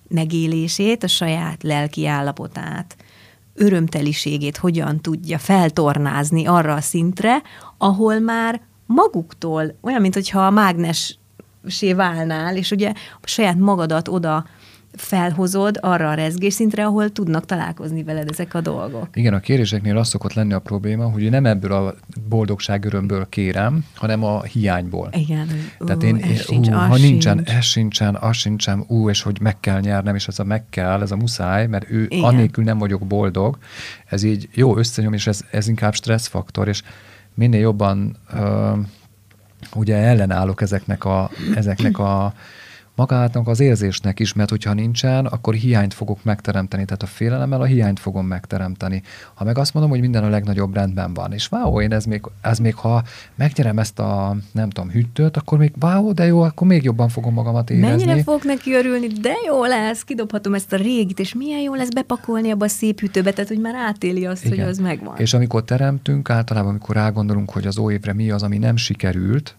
megélését, 0.08 1.02
a 1.02 1.08
saját 1.08 1.62
lelki 1.62 2.06
állapotát, 2.06 2.96
örömteliségét 3.54 4.56
hogyan 4.56 5.00
tudja 5.00 5.38
feltornázni 5.38 6.46
arra 6.46 6.74
a 6.74 6.80
szintre, 6.80 7.42
ahol 7.78 8.18
már 8.18 8.60
maguktól, 8.86 9.76
olyan, 9.80 10.00
mint 10.00 10.14
hogyha 10.14 10.46
a 10.46 10.50
mágnes 10.50 11.18
válnál, 11.96 12.56
és 12.56 12.70
ugye 12.70 12.92
a 13.20 13.26
saját 13.26 13.58
magadat 13.58 14.08
oda 14.08 14.46
felhozod 14.96 15.78
arra 15.80 16.10
a 16.10 16.14
rezgésszintre, 16.14 16.84
ahol 16.84 17.10
tudnak 17.10 17.44
találkozni 17.44 18.02
veled 18.02 18.30
ezek 18.30 18.54
a 18.54 18.60
dolgok. 18.60 19.08
Igen, 19.12 19.34
a 19.34 19.40
kéréseknél 19.40 19.96
az 19.96 20.08
szokott 20.08 20.32
lenni 20.32 20.52
a 20.52 20.58
probléma, 20.58 21.10
hogy 21.10 21.30
nem 21.30 21.46
ebből 21.46 21.72
a 21.72 21.94
boldogság 22.34 22.84
örömből 22.84 23.28
kérem, 23.28 23.84
hanem 23.94 24.24
a 24.24 24.42
hiányból. 24.42 25.08
Igen. 25.12 25.48
Tehát 25.78 26.02
ú, 26.02 26.06
én, 26.06 26.16
ez 26.16 26.40
sincs, 26.40 26.68
ú, 26.68 26.72
ha 26.72 26.96
nincsen, 26.96 27.36
sincs. 27.36 27.50
ez 27.50 27.64
sincsen, 27.64 28.14
az 28.14 28.36
sincsen, 28.36 28.84
ú, 28.86 29.10
és 29.10 29.22
hogy 29.22 29.40
meg 29.40 29.60
kell 29.60 29.80
nyernem, 29.80 30.14
és 30.14 30.26
ez 30.26 30.38
a 30.38 30.44
meg 30.44 30.64
kell, 30.70 31.02
ez 31.02 31.10
a 31.10 31.16
muszáj, 31.16 31.66
mert 31.66 31.90
ő 31.90 32.06
Igen. 32.08 32.24
annélkül 32.24 32.64
nem 32.64 32.78
vagyok 32.78 33.06
boldog, 33.06 33.58
ez 34.06 34.22
így 34.22 34.48
jó 34.52 34.76
összenyom, 34.76 35.12
és 35.12 35.26
ez, 35.26 35.40
ez 35.50 35.68
inkább 35.68 35.94
stresszfaktor, 35.94 36.68
és 36.68 36.82
minél 37.34 37.60
jobban 37.60 38.16
uh, 38.32 38.78
ugye 39.74 39.96
ellenállok 39.96 40.60
ezeknek 40.60 41.04
a, 41.04 41.30
ezeknek 41.54 41.98
a 41.98 42.34
magának 42.94 43.48
az 43.48 43.60
érzésnek 43.60 44.20
is, 44.20 44.32
mert 44.32 44.50
hogyha 44.50 44.72
nincsen, 44.72 45.26
akkor 45.26 45.54
hiányt 45.54 45.94
fogok 45.94 46.24
megteremteni. 46.24 46.84
Tehát 46.84 47.02
a 47.02 47.06
félelemmel 47.06 47.60
a 47.60 47.64
hiányt 47.64 48.00
fogom 48.00 48.26
megteremteni. 48.26 49.02
Ha 49.34 49.44
meg 49.44 49.58
azt 49.58 49.74
mondom, 49.74 49.92
hogy 49.92 50.00
minden 50.00 50.24
a 50.24 50.28
legnagyobb 50.28 50.74
rendben 50.74 51.14
van, 51.14 51.32
és 51.32 51.50
wow, 51.50 51.80
én 51.80 51.92
ez 51.92 52.04
még, 52.04 52.22
ez 52.40 52.58
még 52.58 52.74
ha 52.74 53.02
megnyerem 53.34 53.78
ezt 53.78 53.98
a, 53.98 54.36
nem 54.52 54.70
tudom, 54.70 54.90
hűtőt, 54.90 55.36
akkor 55.36 55.58
még 55.58 55.72
wow, 55.80 56.12
de 56.12 56.24
jó, 56.24 56.42
akkor 56.42 56.66
még 56.66 56.82
jobban 56.82 57.08
fogom 57.08 57.32
magamat 57.32 57.70
érezni. 57.70 57.88
Mennyire 57.88 58.22
fogok 58.22 58.44
neki 58.44 58.74
örülni, 58.74 59.06
de 59.06 59.32
jó 59.46 59.64
lesz, 59.64 60.02
kidobhatom 60.02 60.54
ezt 60.54 60.72
a 60.72 60.76
régit, 60.76 61.18
és 61.18 61.34
milyen 61.34 61.60
jó 61.60 61.74
lesz 61.74 61.88
bepakolni 61.94 62.50
abba 62.50 62.64
a 62.64 62.68
szép 62.68 63.00
hűtőbe, 63.00 63.32
tehát 63.32 63.50
hogy 63.50 63.60
már 63.60 63.74
átéli 63.74 64.26
azt, 64.26 64.44
Igen. 64.44 64.58
hogy 64.58 64.68
az 64.68 64.78
megvan. 64.78 65.16
És 65.16 65.34
amikor 65.34 65.64
teremtünk, 65.64 66.30
általában 66.30 66.70
amikor 66.70 66.94
rágondolunk, 66.94 67.50
hogy 67.50 67.66
az 67.66 67.78
óévre 67.78 68.12
mi 68.12 68.30
az, 68.30 68.42
ami 68.42 68.58
nem 68.58 68.76
sikerült, 68.76 69.56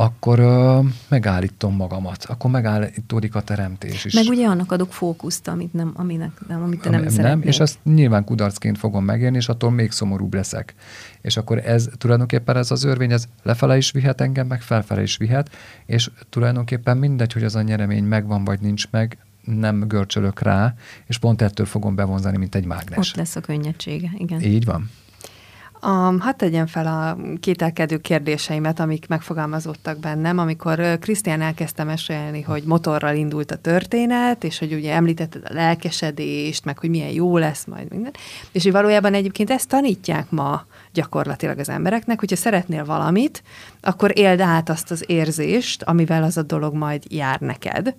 akkor 0.00 0.40
uh, 0.40 0.86
megállítom 1.08 1.74
magamat, 1.76 2.24
akkor 2.24 2.50
megállítódik 2.50 3.34
a 3.34 3.42
teremtés 3.42 4.04
is. 4.04 4.14
Meg 4.14 4.26
ugye 4.26 4.46
annak 4.46 4.72
adok 4.72 4.92
fókuszt, 4.92 5.48
amit, 5.48 5.72
nem, 5.72 5.92
aminek, 5.94 6.30
nem, 6.48 6.62
amit 6.62 6.80
te 6.80 6.90
nem, 6.90 7.00
nem 7.00 7.08
szeretnél. 7.08 7.48
És 7.48 7.60
azt 7.60 7.78
nyilván 7.82 8.24
kudarcként 8.24 8.78
fogom 8.78 9.04
megélni, 9.04 9.36
és 9.36 9.48
attól 9.48 9.70
még 9.70 9.90
szomorúbb 9.90 10.34
leszek. 10.34 10.74
És 11.20 11.36
akkor 11.36 11.58
ez 11.58 11.88
tulajdonképpen 11.98 12.56
ez 12.56 12.70
az 12.70 12.84
örvény, 12.84 13.12
ez 13.12 13.28
lefele 13.42 13.76
is 13.76 13.90
vihet 13.90 14.20
engem, 14.20 14.46
meg 14.46 14.62
felfele 14.62 15.02
is 15.02 15.16
vihet, 15.16 15.50
és 15.86 16.10
tulajdonképpen 16.28 16.96
mindegy, 16.96 17.32
hogy 17.32 17.44
az 17.44 17.54
a 17.54 17.62
nyeremény 17.62 18.04
megvan 18.04 18.44
vagy 18.44 18.60
nincs 18.60 18.90
meg, 18.90 19.18
nem 19.44 19.88
görcsölök 19.88 20.40
rá, 20.40 20.74
és 21.06 21.18
pont 21.18 21.42
ettől 21.42 21.66
fogom 21.66 21.94
bevonzani, 21.94 22.36
mint 22.36 22.54
egy 22.54 22.64
mágnes. 22.64 23.10
Ott 23.10 23.16
lesz 23.16 23.36
a 23.36 23.40
könnyedsége, 23.40 24.10
igen. 24.16 24.40
Így 24.40 24.64
van. 24.64 24.90
Um, 25.82 26.20
hadd 26.20 26.36
tegyem 26.36 26.66
fel 26.66 26.86
a 26.86 27.16
kételkedő 27.40 27.96
kérdéseimet, 27.96 28.80
amik 28.80 29.08
megfogalmazódtak 29.08 29.98
bennem, 29.98 30.38
amikor 30.38 30.98
Krisztián 30.98 31.40
elkezdte 31.40 31.84
mesélni, 31.84 32.42
hogy 32.42 32.62
motorral 32.62 33.16
indult 33.16 33.50
a 33.50 33.56
történet, 33.56 34.44
és 34.44 34.58
hogy 34.58 34.72
ugye 34.72 34.92
említetted 34.92 35.42
a 35.44 35.52
lelkesedést, 35.52 36.64
meg 36.64 36.78
hogy 36.78 36.90
milyen 36.90 37.10
jó 37.10 37.36
lesz 37.36 37.64
majd 37.64 37.90
minden, 37.90 38.12
és 38.52 38.62
hogy 38.62 38.72
valójában 38.72 39.14
egyébként 39.14 39.50
ezt 39.50 39.68
tanítják 39.68 40.30
ma 40.30 40.64
gyakorlatilag 40.92 41.58
az 41.58 41.68
embereknek, 41.68 42.20
hogyha 42.20 42.36
szeretnél 42.36 42.84
valamit, 42.84 43.42
akkor 43.80 44.18
éld 44.18 44.40
át 44.40 44.68
azt 44.68 44.90
az 44.90 45.04
érzést, 45.06 45.82
amivel 45.82 46.22
az 46.22 46.36
a 46.36 46.42
dolog 46.42 46.74
majd 46.74 47.02
jár 47.08 47.40
neked. 47.40 47.94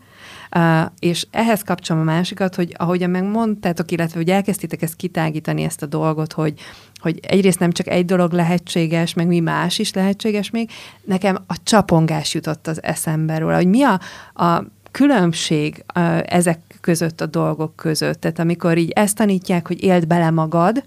És 0.99 1.27
ehhez 1.31 1.61
kapcsolom 1.61 2.01
a 2.01 2.05
másikat, 2.05 2.55
hogy 2.55 2.73
ahogyan 2.77 3.09
megmondtátok, 3.09 3.91
illetve 3.91 4.17
hogy 4.17 4.29
elkezdtétek 4.29 4.81
ezt 4.81 4.95
kitágítani, 4.95 5.63
ezt 5.63 5.81
a 5.81 5.85
dolgot, 5.85 6.33
hogy, 6.33 6.53
hogy 6.95 7.19
egyrészt 7.21 7.59
nem 7.59 7.71
csak 7.71 7.87
egy 7.87 8.05
dolog 8.05 8.31
lehetséges, 8.31 9.13
meg 9.13 9.27
mi 9.27 9.39
más 9.39 9.79
is 9.79 9.93
lehetséges 9.93 10.49
még, 10.49 10.69
nekem 11.03 11.37
a 11.47 11.55
csapongás 11.63 12.33
jutott 12.33 12.67
az 12.67 12.83
eszembe 12.83 13.37
róla, 13.37 13.55
hogy 13.55 13.67
mi 13.67 13.83
a, 13.83 13.99
a 14.43 14.63
különbség 14.91 15.85
uh, 15.95 16.19
ezek 16.25 16.59
között 16.81 17.21
a 17.21 17.25
dolgok 17.25 17.75
között. 17.75 18.21
Tehát 18.21 18.39
amikor 18.39 18.77
így 18.77 18.89
ezt 18.89 19.15
tanítják, 19.15 19.67
hogy 19.67 19.83
éld 19.83 20.07
bele 20.07 20.29
magad, 20.29 20.83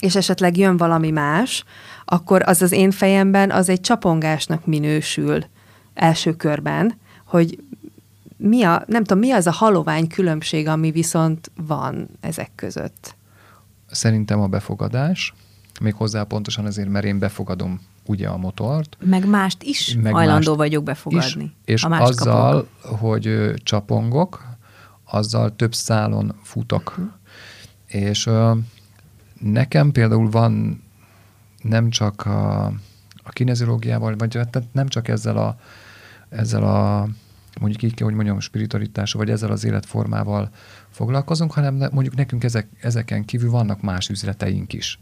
és 0.00 0.16
esetleg 0.16 0.56
jön 0.56 0.76
valami 0.76 1.10
más, 1.10 1.64
akkor 2.04 2.42
az 2.46 2.62
az 2.62 2.72
én 2.72 2.90
fejemben 2.90 3.50
az 3.50 3.68
egy 3.68 3.80
csapongásnak 3.80 4.66
minősül 4.66 5.44
első 5.94 6.32
körben, 6.32 6.98
hogy 7.26 7.58
mi 8.44 8.62
a, 8.62 8.84
nem 8.86 9.04
tudom, 9.04 9.18
mi 9.18 9.30
az 9.30 9.46
a 9.46 9.50
halovány 9.50 10.06
különbség, 10.06 10.66
ami 10.66 10.90
viszont 10.90 11.50
van 11.56 12.08
ezek 12.20 12.50
között? 12.54 13.16
Szerintem 13.86 14.40
a 14.40 14.46
befogadás, 14.46 15.34
még 15.80 15.94
hozzá 15.94 16.22
pontosan 16.22 16.64
azért, 16.64 16.88
mert 16.88 17.04
én 17.04 17.18
befogadom 17.18 17.80
ugye 18.06 18.28
a 18.28 18.36
motort. 18.36 18.96
Meg 19.04 19.28
mást 19.28 19.62
is 19.62 19.96
meg 20.02 20.12
hajlandó 20.12 20.50
mást 20.50 20.58
vagyok 20.58 20.84
befogadni. 20.84 21.44
Is, 21.44 21.50
és 21.64 21.84
azzal, 21.84 22.68
kapok. 22.82 22.98
hogy 22.98 23.52
csapongok, 23.62 24.44
azzal 25.04 25.56
több 25.56 25.74
szálon 25.74 26.34
futok. 26.42 26.90
Uh-huh. 26.90 27.12
És 27.86 28.26
uh, 28.26 28.58
nekem 29.40 29.92
például 29.92 30.30
van 30.30 30.82
nem 31.62 31.90
csak 31.90 32.26
a, 32.26 32.64
a 33.22 33.30
kineziológiával, 33.30 34.16
vagy 34.16 34.28
tehát 34.28 34.62
nem 34.72 34.88
csak 34.88 35.08
ezzel 35.08 35.36
a, 35.36 35.56
ezzel 36.28 36.62
a 36.62 37.08
mondjuk 37.64 37.92
így 37.92 38.00
hogy 38.00 38.14
mondjam, 38.14 38.40
spiritualitással, 38.40 39.20
vagy 39.20 39.30
ezzel 39.30 39.50
az 39.50 39.64
életformával 39.64 40.50
foglalkozunk, 40.90 41.52
hanem 41.52 41.88
mondjuk 41.92 42.14
nekünk 42.14 42.44
ezek, 42.44 42.66
ezeken 42.80 43.24
kívül 43.24 43.50
vannak 43.50 43.82
más 43.82 44.08
üzleteink 44.08 44.72
is. 44.72 44.98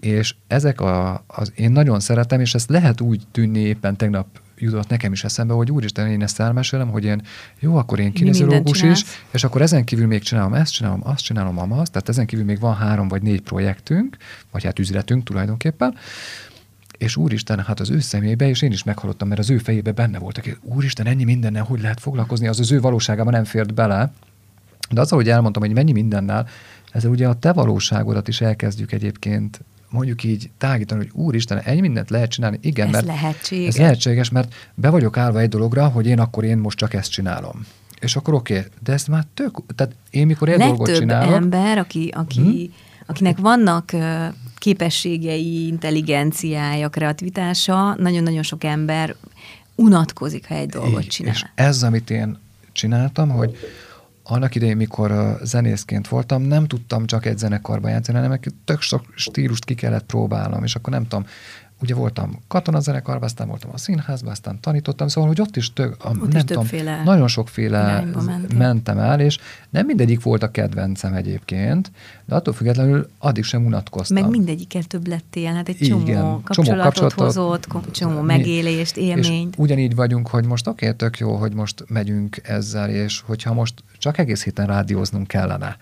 És 0.00 0.34
ezek 0.46 0.80
a, 0.80 1.24
az, 1.26 1.52
én 1.56 1.70
nagyon 1.70 2.00
szeretem, 2.00 2.40
és 2.40 2.54
ezt 2.54 2.68
lehet 2.68 3.00
úgy 3.00 3.22
tűnni 3.30 3.60
éppen 3.60 3.96
tegnap 3.96 4.26
jutott 4.58 4.88
nekem 4.88 5.12
is 5.12 5.24
eszembe, 5.24 5.54
hogy 5.54 5.70
úristen, 5.70 6.08
én 6.08 6.22
ezt 6.22 6.40
elmesélem, 6.40 6.90
hogy 6.90 7.04
én 7.04 7.22
jó, 7.58 7.76
akkor 7.76 7.98
én 7.98 8.12
kineziológus 8.12 8.82
is, 8.82 9.04
és 9.30 9.44
akkor 9.44 9.62
ezen 9.62 9.84
kívül 9.84 10.06
még 10.06 10.22
csinálom 10.22 10.54
ezt, 10.54 10.72
csinálom 10.72 11.00
azt, 11.04 11.24
csinálom 11.24 11.72
azt, 11.72 11.92
tehát 11.92 12.08
ezen 12.08 12.26
kívül 12.26 12.44
még 12.44 12.60
van 12.60 12.74
három 12.76 13.08
vagy 13.08 13.22
négy 13.22 13.40
projektünk, 13.40 14.16
vagy 14.50 14.64
hát 14.64 14.78
üzletünk 14.78 15.24
tulajdonképpen, 15.24 15.94
és 16.98 17.16
úristen, 17.16 17.60
hát 17.60 17.80
az 17.80 17.90
ő 17.90 18.00
szemébe, 18.00 18.48
és 18.48 18.62
én 18.62 18.72
is 18.72 18.82
meghallottam, 18.82 19.28
mert 19.28 19.40
az 19.40 19.50
ő 19.50 19.58
fejébe 19.58 19.92
benne 19.92 20.18
volt, 20.18 20.38
hogy 20.38 20.56
úristen, 20.62 21.06
ennyi 21.06 21.24
mindennel 21.24 21.62
hogy 21.62 21.80
lehet 21.80 22.00
foglalkozni, 22.00 22.48
az 22.48 22.60
az 22.60 22.72
ő 22.72 22.80
valóságában 22.80 23.32
nem 23.32 23.44
fért 23.44 23.74
bele. 23.74 24.12
De 24.90 25.00
az, 25.00 25.08
hogy 25.08 25.28
elmondtam, 25.28 25.62
hogy 25.62 25.72
mennyi 25.72 25.92
mindennel, 25.92 26.48
ezzel 26.92 27.10
ugye 27.10 27.28
a 27.28 27.34
te 27.34 27.52
valóságodat 27.52 28.28
is 28.28 28.40
elkezdjük 28.40 28.92
egyébként 28.92 29.60
mondjuk 29.88 30.24
így 30.24 30.50
tágítani, 30.58 31.00
hogy 31.00 31.22
úristen, 31.24 31.58
ennyi 31.58 31.80
mindent 31.80 32.10
lehet 32.10 32.30
csinálni. 32.30 32.58
Igen, 32.62 32.86
ez 32.86 32.92
mert 32.92 33.06
lehetséges. 33.06 33.68
Ez 33.68 33.76
lehetséges, 33.76 34.30
mert 34.30 34.54
be 34.74 34.90
vagyok 34.90 35.16
állva 35.16 35.40
egy 35.40 35.48
dologra, 35.48 35.88
hogy 35.88 36.06
én 36.06 36.20
akkor 36.20 36.44
én 36.44 36.58
most 36.58 36.78
csak 36.78 36.94
ezt 36.94 37.10
csinálom. 37.10 37.66
És 38.00 38.16
akkor 38.16 38.34
oké, 38.34 38.58
okay, 38.58 38.70
de 38.82 38.92
ez 38.92 39.04
már 39.04 39.24
tök, 39.34 39.58
tehát 39.74 39.94
én 40.10 40.26
mikor 40.26 40.48
egy 40.48 40.58
Legtöbb 40.58 40.76
dolgot 40.76 40.96
csinálok... 40.96 41.34
ember, 41.34 41.78
aki, 41.78 42.10
aki, 42.14 42.40
hmm? 42.40 42.74
akinek 43.06 43.38
vannak 43.38 43.92
képességei, 44.64 45.66
intelligenciája, 45.66 46.88
kreativitása, 46.88 47.94
nagyon-nagyon 47.94 48.42
sok 48.42 48.64
ember 48.64 49.14
unatkozik, 49.74 50.48
ha 50.48 50.54
egy 50.54 50.68
dolgot 50.68 51.04
csinál. 51.04 51.32
És 51.32 51.44
ez, 51.54 51.82
amit 51.82 52.10
én 52.10 52.38
csináltam, 52.72 53.28
hogy 53.28 53.56
annak 54.22 54.54
idején, 54.54 54.76
mikor 54.76 55.38
zenészként 55.42 56.08
voltam, 56.08 56.42
nem 56.42 56.66
tudtam 56.66 57.06
csak 57.06 57.26
egy 57.26 57.38
zenekarban 57.38 57.90
játszani, 57.90 58.18
hanem 58.18 58.38
tök 58.64 58.80
sok 58.80 59.04
stílust 59.14 59.64
ki 59.64 59.74
kellett 59.74 60.04
próbálnom, 60.04 60.64
és 60.64 60.74
akkor 60.74 60.92
nem 60.92 61.08
tudom, 61.08 61.26
ugye 61.80 61.94
voltam 61.94 62.42
katonazenekarban, 62.48 63.22
aztán 63.22 63.48
voltam 63.48 63.70
a 63.72 63.78
színházban, 63.78 64.30
aztán 64.30 64.60
tanítottam, 64.60 65.08
szóval, 65.08 65.28
hogy 65.28 65.40
ott 65.40 65.56
is, 65.56 65.72
tök, 65.72 65.96
a, 66.04 66.08
ott 66.08 66.32
nem 66.32 66.36
is 66.36 66.44
tudom, 66.44 66.66
nagyon 67.04 67.28
sokféle 67.28 68.04
mentem 68.54 68.98
el, 68.98 69.20
és 69.20 69.38
nem 69.70 69.86
mindegyik 69.86 70.22
volt 70.22 70.42
a 70.42 70.50
kedvencem 70.50 71.14
egyébként, 71.14 71.90
de 72.24 72.34
attól 72.34 72.54
függetlenül 72.54 73.08
addig 73.18 73.44
sem 73.44 73.64
unatkoztam. 73.64 74.22
Meg 74.22 74.30
mindegyikkel 74.30 74.82
több 74.82 75.06
lettél, 75.06 75.52
hát 75.52 75.68
egy 75.68 75.76
csomó 75.76 76.00
Igen, 76.00 76.22
kapcsolatot, 76.22 76.64
csomó 76.64 76.82
kapcsolatot 76.82 77.18
hozott, 77.18 77.66
csomó 77.90 78.20
megélést, 78.20 78.96
élményt. 78.96 79.54
És 79.54 79.60
ugyanígy 79.60 79.94
vagyunk, 79.94 80.28
hogy 80.28 80.44
most 80.46 80.66
oké, 80.66 80.92
tök 80.92 81.18
jó, 81.18 81.34
hogy 81.34 81.54
most 81.54 81.84
megyünk 81.88 82.40
ezzel, 82.42 82.90
és 82.90 83.20
hogyha 83.26 83.52
most 83.52 83.74
csak 83.98 84.18
egész 84.18 84.44
héten 84.44 84.66
rádióznunk 84.66 85.26
kellene, 85.26 85.76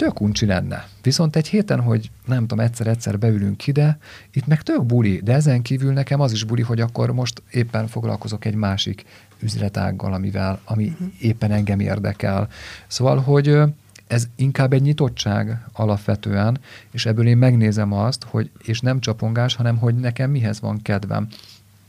tök 0.00 0.20
uncsi 0.20 0.46
lenne. 0.46 0.86
Viszont 1.02 1.36
egy 1.36 1.48
héten, 1.48 1.80
hogy 1.80 2.10
nem 2.26 2.46
tudom, 2.46 2.64
egyszer-egyszer 2.64 3.18
beülünk 3.18 3.66
ide, 3.66 3.98
itt 4.32 4.46
meg 4.46 4.62
tök 4.62 4.84
buli, 4.84 5.20
de 5.24 5.32
ezen 5.32 5.62
kívül 5.62 5.92
nekem 5.92 6.20
az 6.20 6.32
is 6.32 6.44
buli, 6.44 6.62
hogy 6.62 6.80
akkor 6.80 7.12
most 7.12 7.42
éppen 7.50 7.86
foglalkozok 7.86 8.44
egy 8.44 8.54
másik 8.54 9.04
üzletággal, 9.40 10.12
amivel, 10.12 10.60
ami 10.64 10.86
uh-huh. 10.86 11.08
éppen 11.18 11.50
engem 11.50 11.80
érdekel. 11.80 12.48
Szóval, 12.86 13.18
hogy 13.18 13.58
ez 14.06 14.28
inkább 14.36 14.72
egy 14.72 14.82
nyitottság 14.82 15.66
alapvetően, 15.72 16.58
és 16.90 17.06
ebből 17.06 17.26
én 17.26 17.38
megnézem 17.38 17.92
azt, 17.92 18.24
hogy, 18.24 18.50
és 18.62 18.80
nem 18.80 19.00
csapongás, 19.00 19.54
hanem 19.54 19.76
hogy 19.76 19.94
nekem 19.94 20.30
mihez 20.30 20.60
van 20.60 20.82
kedvem. 20.82 21.28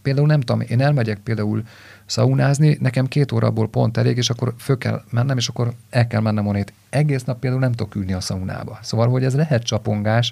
Például 0.02 0.28
nem 0.28 0.40
tudom, 0.40 0.62
én 0.62 0.82
elmegyek 0.82 1.20
például 1.20 1.64
szaunázni, 2.06 2.78
nekem 2.80 3.08
két 3.08 3.32
órából 3.32 3.70
pont 3.70 3.98
elég, 3.98 4.18
és 4.18 4.30
akkor 4.30 4.54
föl 4.58 4.78
kell 4.78 5.02
mennem, 5.10 5.38
és 5.38 5.48
akkor 5.48 5.74
el 5.90 6.08
kell 6.08 6.22
mennem 6.22 6.48
onnét. 6.48 6.74
Egész 6.90 7.24
nap 7.24 7.40
például 7.40 7.62
nem 7.62 7.72
tudok 7.72 7.96
ülni 7.96 8.14
a 8.14 8.20
szaunába. 8.20 8.80
Szóval, 8.82 9.10
hogy 9.10 9.24
ez 9.24 9.36
lehet 9.36 9.64
csapongás, 9.64 10.32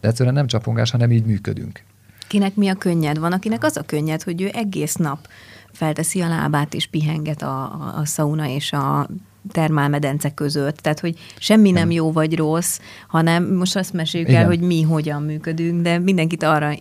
de 0.00 0.08
egyszerűen 0.08 0.34
nem 0.34 0.46
csapongás, 0.46 0.90
hanem 0.90 1.12
így 1.12 1.24
működünk. 1.24 1.82
Kinek 2.26 2.54
mi 2.54 2.68
a 2.68 2.74
könnyed? 2.74 3.18
Van, 3.18 3.32
akinek 3.32 3.64
az 3.64 3.76
a 3.76 3.82
könnyed, 3.82 4.22
hogy 4.22 4.42
ő 4.42 4.50
egész 4.52 4.94
nap 4.94 5.28
felteszi 5.72 6.20
a 6.20 6.28
lábát 6.28 6.74
és 6.74 6.86
pihenget 6.86 7.42
a, 7.42 7.62
a, 7.62 7.94
a 7.98 8.04
szauna 8.04 8.48
és 8.48 8.72
a 8.72 9.08
termálmedence 9.52 10.34
között. 10.34 10.76
Tehát, 10.76 11.00
hogy 11.00 11.18
semmi 11.38 11.70
nem 11.70 11.90
jó 11.90 12.12
vagy 12.12 12.36
rossz, 12.36 12.78
hanem 13.08 13.54
most 13.54 13.76
azt 13.76 13.92
meséljük 13.92 14.30
el, 14.30 14.46
hogy 14.46 14.60
mi 14.60 14.82
hogyan 14.82 15.22
működünk, 15.22 15.82
de 15.82 15.98
mindenkit 15.98 16.42
arra 16.42 16.72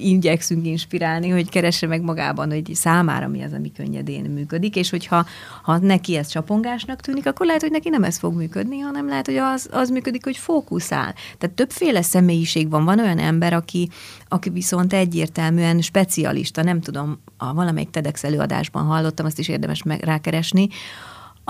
igyekszünk 0.00 0.66
inspirálni, 0.66 1.28
hogy 1.28 1.48
keresse 1.48 1.86
meg 1.86 2.02
magában, 2.02 2.50
hogy 2.50 2.74
számára 2.74 3.28
mi 3.28 3.42
az, 3.42 3.52
ami 3.52 3.72
könnyedén 3.72 4.24
működik, 4.24 4.76
és 4.76 4.90
hogyha 4.90 5.26
ha 5.62 5.78
neki 5.78 6.16
ez 6.16 6.28
csapongásnak 6.28 7.00
tűnik, 7.00 7.26
akkor 7.26 7.46
lehet, 7.46 7.60
hogy 7.60 7.70
neki 7.70 7.88
nem 7.88 8.04
ez 8.04 8.18
fog 8.18 8.34
működni, 8.34 8.78
hanem 8.78 9.08
lehet, 9.08 9.26
hogy 9.26 9.36
az, 9.36 9.68
az 9.72 9.90
működik, 9.90 10.24
hogy 10.24 10.36
fókuszál. 10.36 11.14
Tehát 11.38 11.56
többféle 11.56 12.02
személyiség 12.02 12.70
van. 12.70 12.84
Van 12.84 12.98
olyan 12.98 13.18
ember, 13.18 13.52
aki, 13.52 13.88
aki 14.28 14.50
viszont 14.50 14.92
egyértelműen 14.92 15.80
specialista, 15.80 16.62
nem 16.62 16.80
tudom, 16.80 17.18
a 17.36 17.54
valamelyik 17.54 17.90
TEDx 17.90 18.24
előadásban 18.24 18.84
hallottam, 18.84 19.26
azt 19.26 19.38
is 19.38 19.48
érdemes 19.48 19.82
meg 19.82 20.02
rákeresni, 20.02 20.68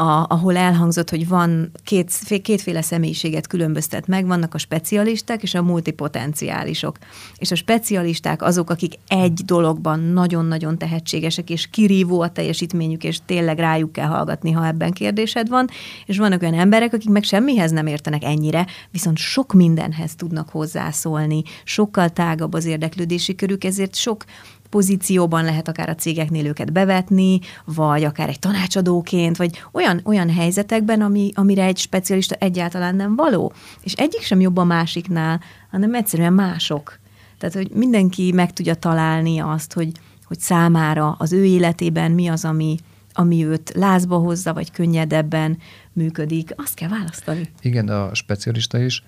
a, 0.00 0.26
ahol 0.28 0.56
elhangzott, 0.56 1.10
hogy 1.10 1.28
van 1.28 1.70
két, 1.84 2.12
kétféle 2.42 2.82
személyiséget 2.82 3.46
különböztet 3.46 4.06
meg, 4.06 4.26
vannak 4.26 4.54
a 4.54 4.58
specialisták 4.58 5.42
és 5.42 5.54
a 5.54 5.62
multipotenciálisok. 5.62 6.98
És 7.36 7.50
a 7.50 7.54
specialisták 7.54 8.42
azok, 8.42 8.70
akik 8.70 8.94
egy 9.08 9.40
dologban 9.44 10.00
nagyon-nagyon 10.00 10.78
tehetségesek, 10.78 11.50
és 11.50 11.66
kirívó 11.66 12.20
a 12.20 12.30
teljesítményük, 12.30 13.04
és 13.04 13.18
tényleg 13.26 13.58
rájuk 13.58 13.92
kell 13.92 14.06
hallgatni, 14.06 14.50
ha 14.50 14.66
ebben 14.66 14.92
kérdésed 14.92 15.48
van, 15.48 15.68
és 16.06 16.18
vannak 16.18 16.42
olyan 16.42 16.54
emberek, 16.54 16.92
akik 16.92 17.10
meg 17.10 17.22
semmihez 17.22 17.70
nem 17.70 17.86
értenek 17.86 18.24
ennyire, 18.24 18.66
viszont 18.90 19.16
sok 19.16 19.52
mindenhez 19.52 20.14
tudnak 20.14 20.48
hozzászólni, 20.48 21.42
sokkal 21.64 22.08
tágabb 22.08 22.54
az 22.54 22.64
érdeklődési 22.64 23.34
körük, 23.34 23.64
ezért 23.64 23.94
sok 23.94 24.24
pozícióban 24.70 25.44
lehet 25.44 25.68
akár 25.68 25.88
a 25.88 25.94
cégeknél 25.94 26.46
őket 26.46 26.72
bevetni, 26.72 27.40
vagy 27.64 28.04
akár 28.04 28.28
egy 28.28 28.38
tanácsadóként, 28.38 29.37
vagy 29.37 29.62
olyan, 29.72 30.00
olyan 30.04 30.30
helyzetekben, 30.30 31.00
ami, 31.00 31.30
amire 31.35 31.64
egy 31.64 31.78
specialista 31.78 32.35
egyáltalán 32.35 32.96
nem 32.96 33.16
való. 33.16 33.52
És 33.83 33.92
egyik 33.92 34.22
sem 34.22 34.40
jobb 34.40 34.56
a 34.56 34.64
másiknál, 34.64 35.40
hanem 35.70 35.94
egyszerűen 35.94 36.33
mások. 36.33 36.98
Tehát, 37.38 37.54
hogy 37.54 37.70
mindenki 37.70 38.33
meg 38.33 38.52
tudja 38.52 38.74
találni 38.74 39.38
azt, 39.38 39.72
hogy, 39.72 39.92
hogy 40.24 40.38
számára 40.38 41.16
az 41.18 41.33
ő 41.33 41.44
életében 41.44 42.11
mi 42.11 42.28
az, 42.28 42.44
ami, 42.44 42.76
ami 43.12 43.44
őt 43.44 43.72
lázba 43.74 44.16
hozza, 44.16 44.52
vagy 44.52 44.70
könnyedebben 44.70 45.59
működik, 45.92 46.50
azt 46.56 46.74
kell 46.74 46.88
választani. 46.88 47.48
Igen, 47.61 47.88
a 47.88 48.14
specialista 48.14 48.78
is 48.78 49.02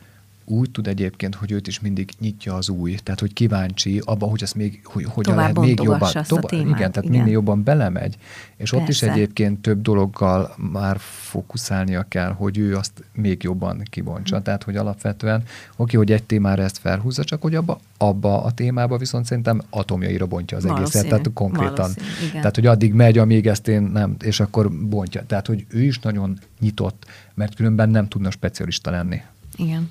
úgy 0.44 0.70
tud 0.70 0.86
egyébként, 0.86 1.34
hogy 1.34 1.52
őt 1.52 1.66
is 1.66 1.80
mindig 1.80 2.10
nyitja 2.20 2.54
az 2.54 2.68
új, 2.68 2.94
tehát 3.02 3.20
hogy 3.20 3.32
kíváncsi 3.32 4.02
abban, 4.04 4.30
hogy 4.30 4.42
ezt 4.42 4.54
még, 4.54 4.80
hogy 4.84 5.04
hogyan 5.04 5.36
lehet 5.36 5.58
még 5.58 5.80
jobban. 5.82 6.10
Azt 6.14 6.32
a 6.32 6.40
témát, 6.40 6.76
igen, 6.76 6.92
tehát 6.92 7.08
igen. 7.08 7.10
minél 7.10 7.32
jobban 7.32 7.62
belemegy, 7.62 8.16
és 8.56 8.70
Persze. 8.70 8.76
ott 8.76 8.88
is 8.88 9.02
egyébként 9.02 9.60
több 9.60 9.82
dologgal 9.82 10.54
már 10.72 10.96
fókuszálnia 10.98 12.04
kell, 12.08 12.32
hogy 12.32 12.58
ő 12.58 12.76
azt 12.76 13.04
még 13.12 13.42
jobban 13.42 13.82
kibontsa. 13.90 14.36
Hm. 14.36 14.42
Tehát, 14.42 14.62
hogy 14.62 14.76
alapvetően 14.76 15.42
oké, 15.76 15.96
hogy 15.96 16.12
egy 16.12 16.22
témára 16.22 16.62
ezt 16.62 16.78
felhúzza, 16.78 17.24
csak 17.24 17.42
hogy 17.42 17.54
abba, 17.54 17.80
abba 17.96 18.42
a 18.44 18.52
témába 18.52 18.96
viszont 18.96 19.24
szerintem 19.26 19.62
atomjaira 19.70 20.26
bontja 20.26 20.56
az 20.56 20.62
Valószínű. 20.62 20.88
egészet, 20.88 21.08
tehát 21.08 21.30
konkrétan. 21.34 21.90
Tehát, 22.32 22.54
hogy 22.54 22.66
addig 22.66 22.92
megy, 22.92 23.18
amíg 23.18 23.46
ezt 23.46 23.68
én 23.68 23.82
nem, 23.82 24.16
és 24.20 24.40
akkor 24.40 24.72
bontja. 24.72 25.24
Tehát, 25.26 25.46
hogy 25.46 25.66
ő 25.68 25.82
is 25.82 25.98
nagyon 25.98 26.38
nyitott, 26.60 27.06
mert 27.34 27.54
különben 27.54 27.90
nem 27.90 28.08
tudna 28.08 28.30
specialista 28.30 28.90
lenni. 28.90 29.20
Igen. 29.56 29.90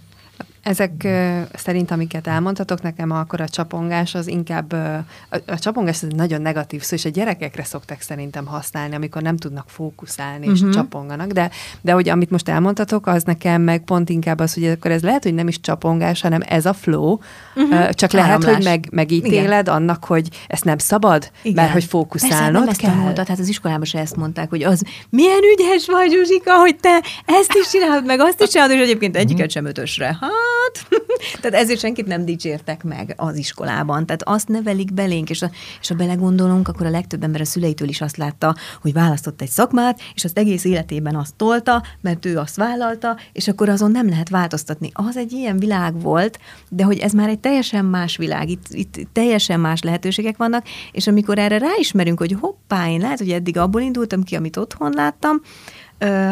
Ezek 0.64 1.08
szerint, 1.54 1.92
amiket 1.92 2.28
elmondhatok 2.28 2.82
nekem, 2.82 3.12
akkor 3.12 3.42
a 3.42 3.48
csapongás 3.48 4.16
az 4.16 4.28
inkább, 4.28 4.72
a, 4.72 5.06
a 5.46 5.60
csapongás 5.60 5.96
az 5.96 6.04
egy 6.04 6.16
nagyon 6.16 6.42
negatív 6.42 6.82
szó, 6.82 6.96
és 6.96 7.06
a 7.06 7.10
gyerekekre 7.10 7.64
szoktak 7.64 8.02
szerintem 8.02 8.46
használni, 8.46 8.96
amikor 8.96 9.22
nem 9.22 9.38
tudnak 9.38 9.70
fókuszálni, 9.70 10.46
és 10.46 10.60
uh-huh. 10.60 10.74
csaponganak, 10.74 11.32
de, 11.32 11.50
de 11.82 11.92
hogy 11.92 12.10
amit 12.10 12.30
most 12.30 12.50
elmondhatok, 12.50 13.08
az 13.08 13.24
nekem 13.24 13.62
meg 13.62 13.84
pont 13.84 14.10
inkább 14.10 14.40
az, 14.40 14.54
hogy 14.54 14.66
akkor 14.66 14.92
ez 14.92 15.02
lehet, 15.02 15.24
hogy 15.24 15.34
nem 15.34 15.48
is 15.48 15.60
csapongás, 15.60 16.22
hanem 16.22 16.42
ez 16.46 16.66
a 16.66 16.74
flow, 16.74 17.18
uh-huh. 17.56 17.90
csak 17.90 18.12
lehet, 18.12 18.44
hogy 18.44 18.64
meg, 18.64 18.88
megítéled 18.92 19.68
Igen. 19.68 19.76
annak, 19.76 20.06
hogy 20.06 20.28
ezt 20.48 20.64
nem 20.64 20.78
szabad, 20.78 21.32
Igen. 21.42 21.56
mert 21.56 21.74
hogy 21.74 21.84
fókuszálnod 21.84 22.66
Persze, 22.66 22.88
nem 22.88 22.96
kell. 22.96 23.06
Ezt 23.06 23.14
tehát 23.14 23.40
az 23.40 23.48
iskolában 23.48 23.86
se 23.86 24.00
ezt 24.00 24.16
mondták, 24.16 24.50
hogy 24.50 24.64
az 24.64 24.84
milyen 25.10 25.40
ügyes 25.54 25.86
vagy, 25.88 26.12
Zsuzsika, 26.12 26.54
hogy 26.54 26.76
te 26.76 27.02
ezt 27.26 27.54
is 27.62 27.70
csinálod, 27.70 28.06
meg 28.06 28.20
azt 28.20 28.42
is 28.42 28.50
csinálod, 28.50 28.76
és 28.76 28.82
egyébként 28.82 29.18
egyiket 29.18 29.50
sem 29.50 29.66
ötösre. 29.66 30.18
Ha, 30.20 30.28
Hát, 30.62 31.02
tehát 31.42 31.62
ezért 31.62 31.80
senkit 31.80 32.08
nem 32.08 32.26
dicsértek 32.26 32.84
meg 32.84 33.14
az 33.18 33.38
iskolában. 33.38 34.06
Tehát 34.06 34.24
azt 34.24 34.48
nevelik 34.48 34.94
belénk, 34.94 35.30
és, 35.30 35.42
a, 35.42 35.52
és 35.82 35.88
ha 35.88 35.96
belegondolunk, 35.96 36.68
akkor 36.68 36.86
a 36.86 36.90
legtöbb 36.90 37.24
ember 37.24 37.42
a 37.42 37.46
szüleitől 37.46 37.88
is 37.88 38.02
azt 38.02 38.18
látta, 38.18 38.56
hogy 38.82 38.94
választott 38.94 39.42
egy 39.42 39.50
szakmát, 39.50 40.00
és 40.14 40.24
azt 40.24 40.38
egész 40.38 40.64
életében 40.64 41.16
azt 41.16 41.36
tolta, 41.36 41.84
mert 42.02 42.26
ő 42.26 42.38
azt 42.38 42.56
vállalta, 42.56 43.18
és 43.32 43.48
akkor 43.48 43.70
azon 43.70 43.92
nem 43.92 44.10
lehet 44.10 44.30
változtatni. 44.30 44.90
Az 44.94 45.18
egy 45.18 45.32
ilyen 45.32 45.58
világ 45.58 46.02
volt, 46.02 46.40
de 46.70 46.84
hogy 46.84 46.98
ez 46.98 47.12
már 47.12 47.30
egy 47.30 47.40
teljesen 47.40 47.86
más 47.86 48.18
világ, 48.18 48.50
itt, 48.50 48.66
itt 48.70 49.00
teljesen 49.14 49.60
más 49.60 49.82
lehetőségek 49.82 50.38
vannak, 50.38 50.66
és 50.92 51.08
amikor 51.08 51.40
erre 51.40 51.58
ráismerünk, 51.58 52.20
hogy 52.20 52.36
hoppá, 52.40 52.90
én 52.90 53.00
lehet, 53.00 53.18
hogy 53.18 53.32
eddig 53.32 53.58
abból 53.58 53.82
indultam 53.82 54.24
ki, 54.24 54.36
amit 54.36 54.58
otthon 54.58 54.92
láttam, 54.92 55.42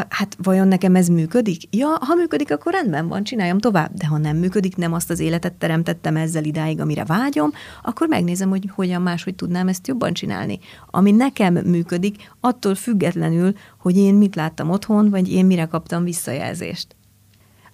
hát 0.09 0.37
vajon 0.43 0.67
nekem 0.67 0.95
ez 0.95 1.07
működik? 1.07 1.75
Ja, 1.75 1.87
ha 1.87 2.15
működik, 2.15 2.51
akkor 2.51 2.73
rendben 2.73 3.07
van, 3.07 3.23
csináljam 3.23 3.59
tovább. 3.59 3.93
De 3.93 4.07
ha 4.07 4.17
nem 4.17 4.37
működik, 4.37 4.75
nem 4.75 4.93
azt 4.93 5.09
az 5.09 5.19
életet 5.19 5.53
teremtettem 5.53 6.15
ezzel 6.15 6.43
idáig, 6.43 6.79
amire 6.79 7.05
vágyom, 7.05 7.51
akkor 7.83 8.07
megnézem, 8.07 8.49
hogy 8.49 8.69
hogyan 8.75 9.01
máshogy 9.01 9.35
tudnám 9.35 9.67
ezt 9.67 9.87
jobban 9.87 10.13
csinálni. 10.13 10.59
Ami 10.85 11.11
nekem 11.11 11.53
működik, 11.53 12.31
attól 12.39 12.75
függetlenül, 12.75 13.53
hogy 13.77 13.97
én 13.97 14.15
mit 14.15 14.35
láttam 14.35 14.69
otthon, 14.69 15.09
vagy 15.09 15.31
én 15.31 15.45
mire 15.45 15.65
kaptam 15.65 16.03
visszajelzést. 16.03 16.95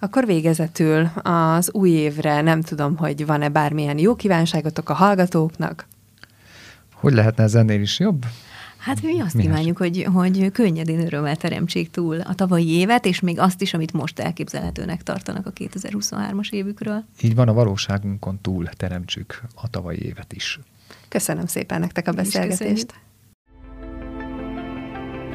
Akkor 0.00 0.26
végezetül 0.26 1.10
az 1.22 1.72
új 1.72 1.90
évre 1.90 2.40
nem 2.40 2.60
tudom, 2.60 2.96
hogy 2.96 3.26
van-e 3.26 3.48
bármilyen 3.48 3.98
jó 3.98 4.14
kívánságotok 4.14 4.88
a 4.88 4.94
hallgatóknak? 4.94 5.86
Hogy 6.94 7.12
lehetne 7.12 7.44
ez 7.44 7.54
ennél 7.54 7.80
is 7.80 7.98
jobb? 7.98 8.24
Hát 8.86 9.02
mi 9.02 9.20
azt 9.20 9.34
Mihez? 9.34 9.50
kívánjuk, 9.50 9.76
hogy, 9.76 10.06
hogy 10.12 10.50
könnyedén 10.52 11.00
örömmel 11.00 11.36
teremtsék 11.36 11.90
túl 11.90 12.20
a 12.20 12.34
tavalyi 12.34 12.70
évet, 12.70 13.06
és 13.06 13.20
még 13.20 13.38
azt 13.38 13.62
is, 13.62 13.74
amit 13.74 13.92
most 13.92 14.18
elképzelhetőnek 14.18 15.02
tartanak 15.02 15.46
a 15.46 15.52
2023-as 15.52 16.50
évükről. 16.50 17.04
Így 17.20 17.34
van, 17.34 17.48
a 17.48 17.52
valóságunkon 17.52 18.38
túl 18.40 18.64
teremtsük 18.66 19.42
a 19.54 19.68
tavalyi 19.68 20.02
évet 20.02 20.32
is. 20.32 20.60
Köszönöm 21.08 21.46
szépen 21.46 21.80
nektek 21.80 22.08
a 22.08 22.12
beszélgetést. 22.12 22.94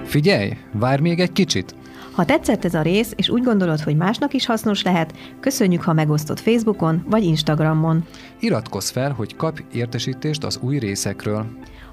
Figyelj, 0.03 0.57
várj 0.71 1.01
még 1.01 1.19
egy 1.19 1.31
kicsit! 1.31 1.75
Ha 2.11 2.25
tetszett 2.25 2.65
ez 2.65 2.73
a 2.73 2.81
rész, 2.81 3.13
és 3.15 3.29
úgy 3.29 3.43
gondolod, 3.43 3.79
hogy 3.79 3.95
másnak 3.95 4.33
is 4.33 4.45
hasznos 4.45 4.83
lehet, 4.83 5.13
köszönjük, 5.39 5.81
ha 5.81 5.93
megosztod 5.93 6.39
Facebookon 6.39 7.05
vagy 7.09 7.23
Instagramon. 7.23 8.05
Iratkozz 8.39 8.89
fel, 8.89 9.11
hogy 9.11 9.35
kapj 9.35 9.63
értesítést 9.71 10.43
az 10.43 10.59
új 10.61 10.77
részekről. 10.77 11.45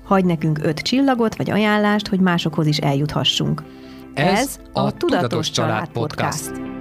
Hagy 0.09 0.25
nekünk 0.25 0.59
öt 0.62 0.79
csillagot 0.81 1.37
vagy 1.37 1.51
ajánlást, 1.51 2.09
hogy 2.09 2.21
másokhoz 2.21 2.66
is 2.66 2.79
eljuthassunk. 2.79 3.62
Ez, 4.14 4.38
Ez 4.38 4.59
a 4.73 4.90
Tudatos, 4.92 5.51
Család 5.51 5.88
Podcast. 5.88 6.51
Podcast. 6.51 6.78